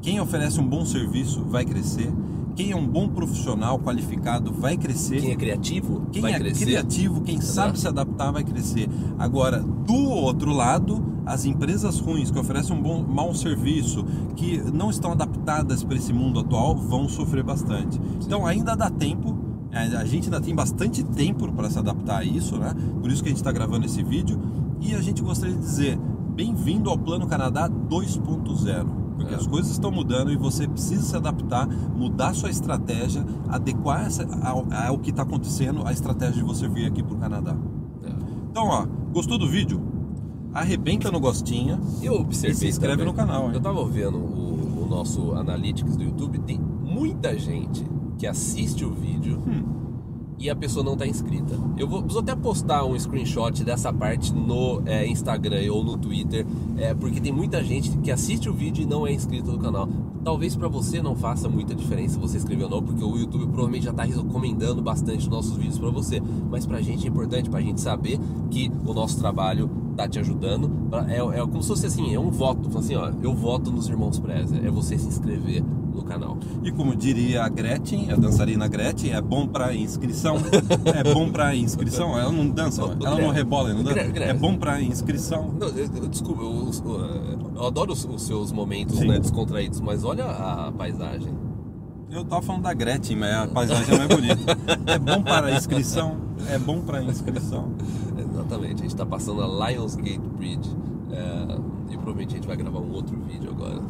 quem 0.00 0.20
oferece 0.20 0.60
um 0.60 0.66
bom 0.66 0.84
serviço 0.84 1.44
vai 1.44 1.64
crescer, 1.64 2.12
quem 2.54 2.70
é 2.72 2.76
um 2.76 2.86
bom 2.86 3.08
profissional 3.08 3.78
qualificado 3.78 4.52
vai 4.52 4.76
crescer. 4.76 5.20
Quem 5.20 5.30
é 5.30 5.36
criativo 5.36 6.06
Quem 6.12 6.22
vai 6.22 6.32
é 6.32 6.38
crescer. 6.38 6.64
criativo, 6.64 7.20
quem 7.22 7.40
sabe 7.40 7.78
se 7.78 7.88
adaptar 7.88 8.30
vai 8.30 8.44
crescer. 8.44 8.88
Agora, 9.18 9.60
do 9.60 9.94
outro 9.94 10.52
lado, 10.52 11.02
as 11.24 11.44
empresas 11.44 11.98
ruins 11.98 12.30
que 12.30 12.38
oferecem 12.38 12.76
um 12.76 12.82
bom 12.82 13.02
mau 13.02 13.34
serviço, 13.34 14.04
que 14.36 14.58
não 14.72 14.90
estão 14.90 15.12
adaptadas 15.12 15.82
para 15.82 15.96
esse 15.96 16.12
mundo 16.12 16.40
atual, 16.40 16.76
vão 16.76 17.08
sofrer 17.08 17.42
bastante. 17.42 18.00
Então, 18.24 18.46
ainda 18.46 18.74
dá 18.74 18.90
tempo. 18.90 19.38
A 19.72 20.04
gente 20.04 20.24
ainda 20.24 20.40
tem 20.40 20.54
bastante 20.54 21.02
tempo 21.02 21.50
para 21.52 21.70
se 21.70 21.78
adaptar 21.78 22.18
a 22.18 22.24
isso, 22.24 22.58
né? 22.58 22.74
Por 23.00 23.10
isso 23.10 23.22
que 23.22 23.28
a 23.28 23.32
gente 23.32 23.38
está 23.38 23.50
gravando 23.50 23.86
esse 23.86 24.02
vídeo. 24.02 24.38
E 24.80 24.94
a 24.94 25.00
gente 25.00 25.22
gostaria 25.22 25.54
de 25.54 25.62
dizer: 25.62 25.98
bem-vindo 26.34 26.90
ao 26.90 26.98
Plano 26.98 27.26
Canadá 27.26 27.70
2.0 27.70 29.01
porque 29.22 29.34
É. 29.34 29.38
as 29.38 29.46
coisas 29.46 29.72
estão 29.72 29.90
mudando 29.90 30.30
e 30.32 30.36
você 30.36 30.66
precisa 30.68 31.02
se 31.02 31.16
adaptar, 31.16 31.66
mudar 31.66 32.34
sua 32.34 32.50
estratégia, 32.50 33.24
adequar 33.48 34.06
essa, 34.06 34.26
ao, 34.42 34.66
ao 34.70 34.98
que 34.98 35.10
está 35.10 35.22
acontecendo, 35.22 35.82
a 35.86 35.92
estratégia 35.92 36.34
de 36.36 36.42
você 36.42 36.68
vir 36.68 36.86
aqui 36.86 37.02
para 37.02 37.14
o 37.14 37.18
Canadá. 37.18 37.56
É. 38.04 38.10
Então, 38.50 38.66
ó, 38.66 38.86
gostou 39.12 39.38
do 39.38 39.48
vídeo? 39.48 39.80
Arrebenta 40.54 41.10
no 41.10 41.18
gostinha. 41.18 41.80
Eu 42.02 42.14
observei 42.20 42.52
E 42.52 42.54
se 42.56 42.66
inscreve 42.68 42.98
também, 42.98 43.06
no 43.06 43.14
canal, 43.14 43.46
hein? 43.46 43.54
Eu 43.54 43.60
tava 43.60 43.84
vendo 43.86 44.18
o, 44.18 44.82
o 44.82 44.86
nosso 44.88 45.32
Analytics 45.32 45.96
do 45.96 46.02
YouTube, 46.02 46.38
tem 46.40 46.60
muita 46.60 47.38
gente 47.38 47.84
que 48.18 48.26
assiste 48.26 48.84
o 48.84 48.92
vídeo 48.92 49.38
Hum. 49.46 49.81
E 50.38 50.50
a 50.50 50.56
pessoa 50.56 50.84
não 50.84 50.94
está 50.94 51.06
inscrita. 51.06 51.58
Eu 51.76 51.88
vou, 51.88 52.02
vou 52.02 52.20
até 52.20 52.34
postar 52.34 52.84
um 52.84 52.98
screenshot 52.98 53.62
dessa 53.64 53.92
parte 53.92 54.32
no 54.32 54.82
é, 54.86 55.06
Instagram 55.06 55.72
ou 55.72 55.84
no 55.84 55.96
Twitter, 55.96 56.46
é, 56.76 56.94
porque 56.94 57.20
tem 57.20 57.32
muita 57.32 57.62
gente 57.62 57.90
que 57.98 58.10
assiste 58.10 58.48
o 58.48 58.52
vídeo 58.52 58.82
e 58.82 58.86
não 58.86 59.06
é 59.06 59.12
inscrito 59.12 59.52
no 59.52 59.58
canal. 59.58 59.88
Talvez 60.24 60.54
para 60.54 60.68
você 60.68 61.02
não 61.02 61.16
faça 61.16 61.48
muita 61.48 61.74
diferença 61.74 62.18
você 62.18 62.36
inscrever 62.36 62.64
ou 62.64 62.70
não, 62.70 62.82
porque 62.82 63.02
o 63.02 63.16
YouTube 63.16 63.46
provavelmente 63.46 63.84
já 63.84 63.90
está 63.90 64.04
recomendando 64.04 64.80
bastante 64.80 65.28
nossos 65.28 65.56
vídeos 65.56 65.78
para 65.78 65.90
você. 65.90 66.22
Mas 66.50 66.64
para 66.64 66.78
a 66.78 66.82
gente 66.82 67.04
é 67.04 67.08
importante, 67.08 67.50
para 67.50 67.58
a 67.58 67.62
gente 67.62 67.80
saber 67.80 68.18
que 68.50 68.70
o 68.86 68.94
nosso 68.94 69.18
trabalho 69.18 69.68
tá 69.96 70.08
te 70.08 70.18
ajudando. 70.18 70.70
É, 71.08 71.16
é 71.16 71.40
como 71.40 71.62
se 71.62 71.68
fosse 71.68 71.86
assim, 71.86 72.14
é 72.14 72.20
um 72.20 72.30
voto. 72.30 72.76
Assim, 72.78 72.94
ó, 72.94 73.10
eu 73.22 73.34
voto 73.34 73.70
nos 73.70 73.88
Irmãos 73.88 74.18
Preza. 74.18 74.56
É 74.58 74.70
você 74.70 74.96
se 74.96 75.08
inscrever 75.08 75.64
no 75.94 76.02
canal. 76.02 76.36
E 76.62 76.72
como 76.72 76.94
diria 76.96 77.44
a 77.44 77.48
Gretchen, 77.48 78.10
a 78.10 78.16
dançarina 78.16 78.66
Gretchen, 78.66 79.12
é 79.12 79.20
bom 79.20 79.46
para 79.46 79.74
inscrição. 79.74 80.36
é 80.94 81.12
bom 81.12 81.30
para 81.30 81.54
inscrição. 81.54 82.18
Ela 82.18 82.32
não 82.32 82.48
dança, 82.48 82.82
ela 82.82 83.20
não 83.20 83.30
rebola, 83.30 83.72
não 83.72 83.82
dança. 83.82 84.00
É 84.00 84.34
bom 84.34 84.56
para 84.56 84.80
inscrição. 84.80 85.54
Não, 85.58 85.68
eu, 85.68 86.08
desculpa, 86.08 86.42
eu, 86.42 86.70
eu, 87.56 87.66
adoro 87.66 87.92
os, 87.92 88.04
os, 88.04 88.22
seus 88.22 88.52
momentos 88.52 88.98
né, 89.00 89.18
descontraídos, 89.18 89.80
mas 89.80 90.04
olha 90.04 90.24
a 90.24 90.72
paisagem. 90.72 91.32
Eu 92.10 92.24
tava 92.24 92.42
falando 92.42 92.62
da 92.62 92.74
Gretchen, 92.74 93.16
mas 93.16 93.34
a 93.34 93.46
paisagem 93.46 93.94
é 93.94 93.98
mais 93.98 94.08
bonita. 94.08 94.58
É 94.86 94.98
bom 94.98 95.22
para 95.22 95.50
inscrição. 95.52 96.20
É 96.50 96.58
bom 96.58 96.80
para 96.82 97.02
inscrição. 97.02 97.72
Exatamente. 98.18 98.74
A 98.74 98.82
gente 98.82 98.86
está 98.88 99.06
passando 99.06 99.42
a 99.42 99.70
Lionsgate 99.70 100.18
Bridge. 100.36 100.76
É, 101.10 101.58
e 101.90 101.96
provavelmente 101.96 102.32
a 102.32 102.36
gente 102.36 102.46
vai 102.46 102.56
gravar 102.56 102.80
um 102.80 102.92
outro 102.92 103.18
vídeo 103.20 103.50
agora 103.50 103.80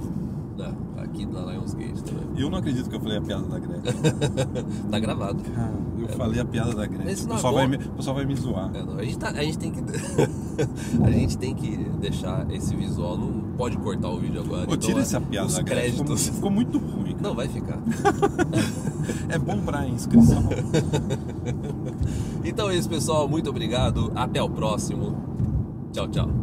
né, 0.62 0.74
aqui 0.98 1.26
na 1.26 1.40
Lionsgate 1.40 2.04
também. 2.04 2.24
Eu 2.36 2.50
não 2.50 2.58
acredito 2.58 2.88
que 2.88 2.96
eu 2.96 3.00
falei 3.00 3.18
a 3.18 3.20
piada 3.20 3.46
da 3.46 3.58
Gretchen. 3.58 3.92
tá 4.90 4.98
gravado. 4.98 5.42
Ah, 5.56 5.70
eu 5.98 6.06
é, 6.06 6.12
falei 6.12 6.40
a 6.40 6.44
piada 6.44 6.74
da 6.74 6.86
Gretchen. 6.86 7.26
O 7.26 7.28
pessoal, 7.28 7.52
é 7.52 7.56
vai 7.56 7.66
me, 7.66 7.76
o 7.76 7.90
pessoal 7.90 8.16
vai 8.16 8.24
me 8.24 8.34
zoar. 8.36 8.70
É, 8.74 8.82
não, 8.82 8.98
a, 8.98 9.04
gente 9.04 9.18
tá, 9.18 9.28
a 9.28 9.42
gente 9.42 9.58
tem 9.58 9.72
que. 9.72 9.80
a 11.04 11.10
gente 11.10 11.38
tem 11.38 11.54
que 11.54 11.76
deixar 12.00 12.50
esse 12.50 12.74
visual. 12.74 13.16
Não 13.16 13.42
pode 13.56 13.76
cortar 13.78 14.08
o 14.08 14.18
vídeo 14.18 14.40
agora. 14.40 14.66
Pô, 14.66 14.74
então, 14.74 14.88
tira 14.88 15.00
essa 15.00 15.20
piada 15.20 15.46
os 15.46 15.54
da 15.54 15.64
créditos. 15.64 16.22
Ficou, 16.24 16.34
ficou 16.36 16.50
muito 16.50 16.78
ruim. 16.78 17.16
Não, 17.20 17.34
vai 17.34 17.48
ficar. 17.48 17.78
é 19.28 19.38
bom 19.38 19.58
pra 19.60 19.86
inscrição. 19.86 20.48
então 22.44 22.70
é 22.70 22.76
isso, 22.76 22.88
pessoal. 22.88 23.28
Muito 23.28 23.50
obrigado. 23.50 24.12
Até 24.14 24.42
o 24.42 24.48
próximo. 24.48 25.16
Tchau, 25.92 26.08
tchau. 26.08 26.41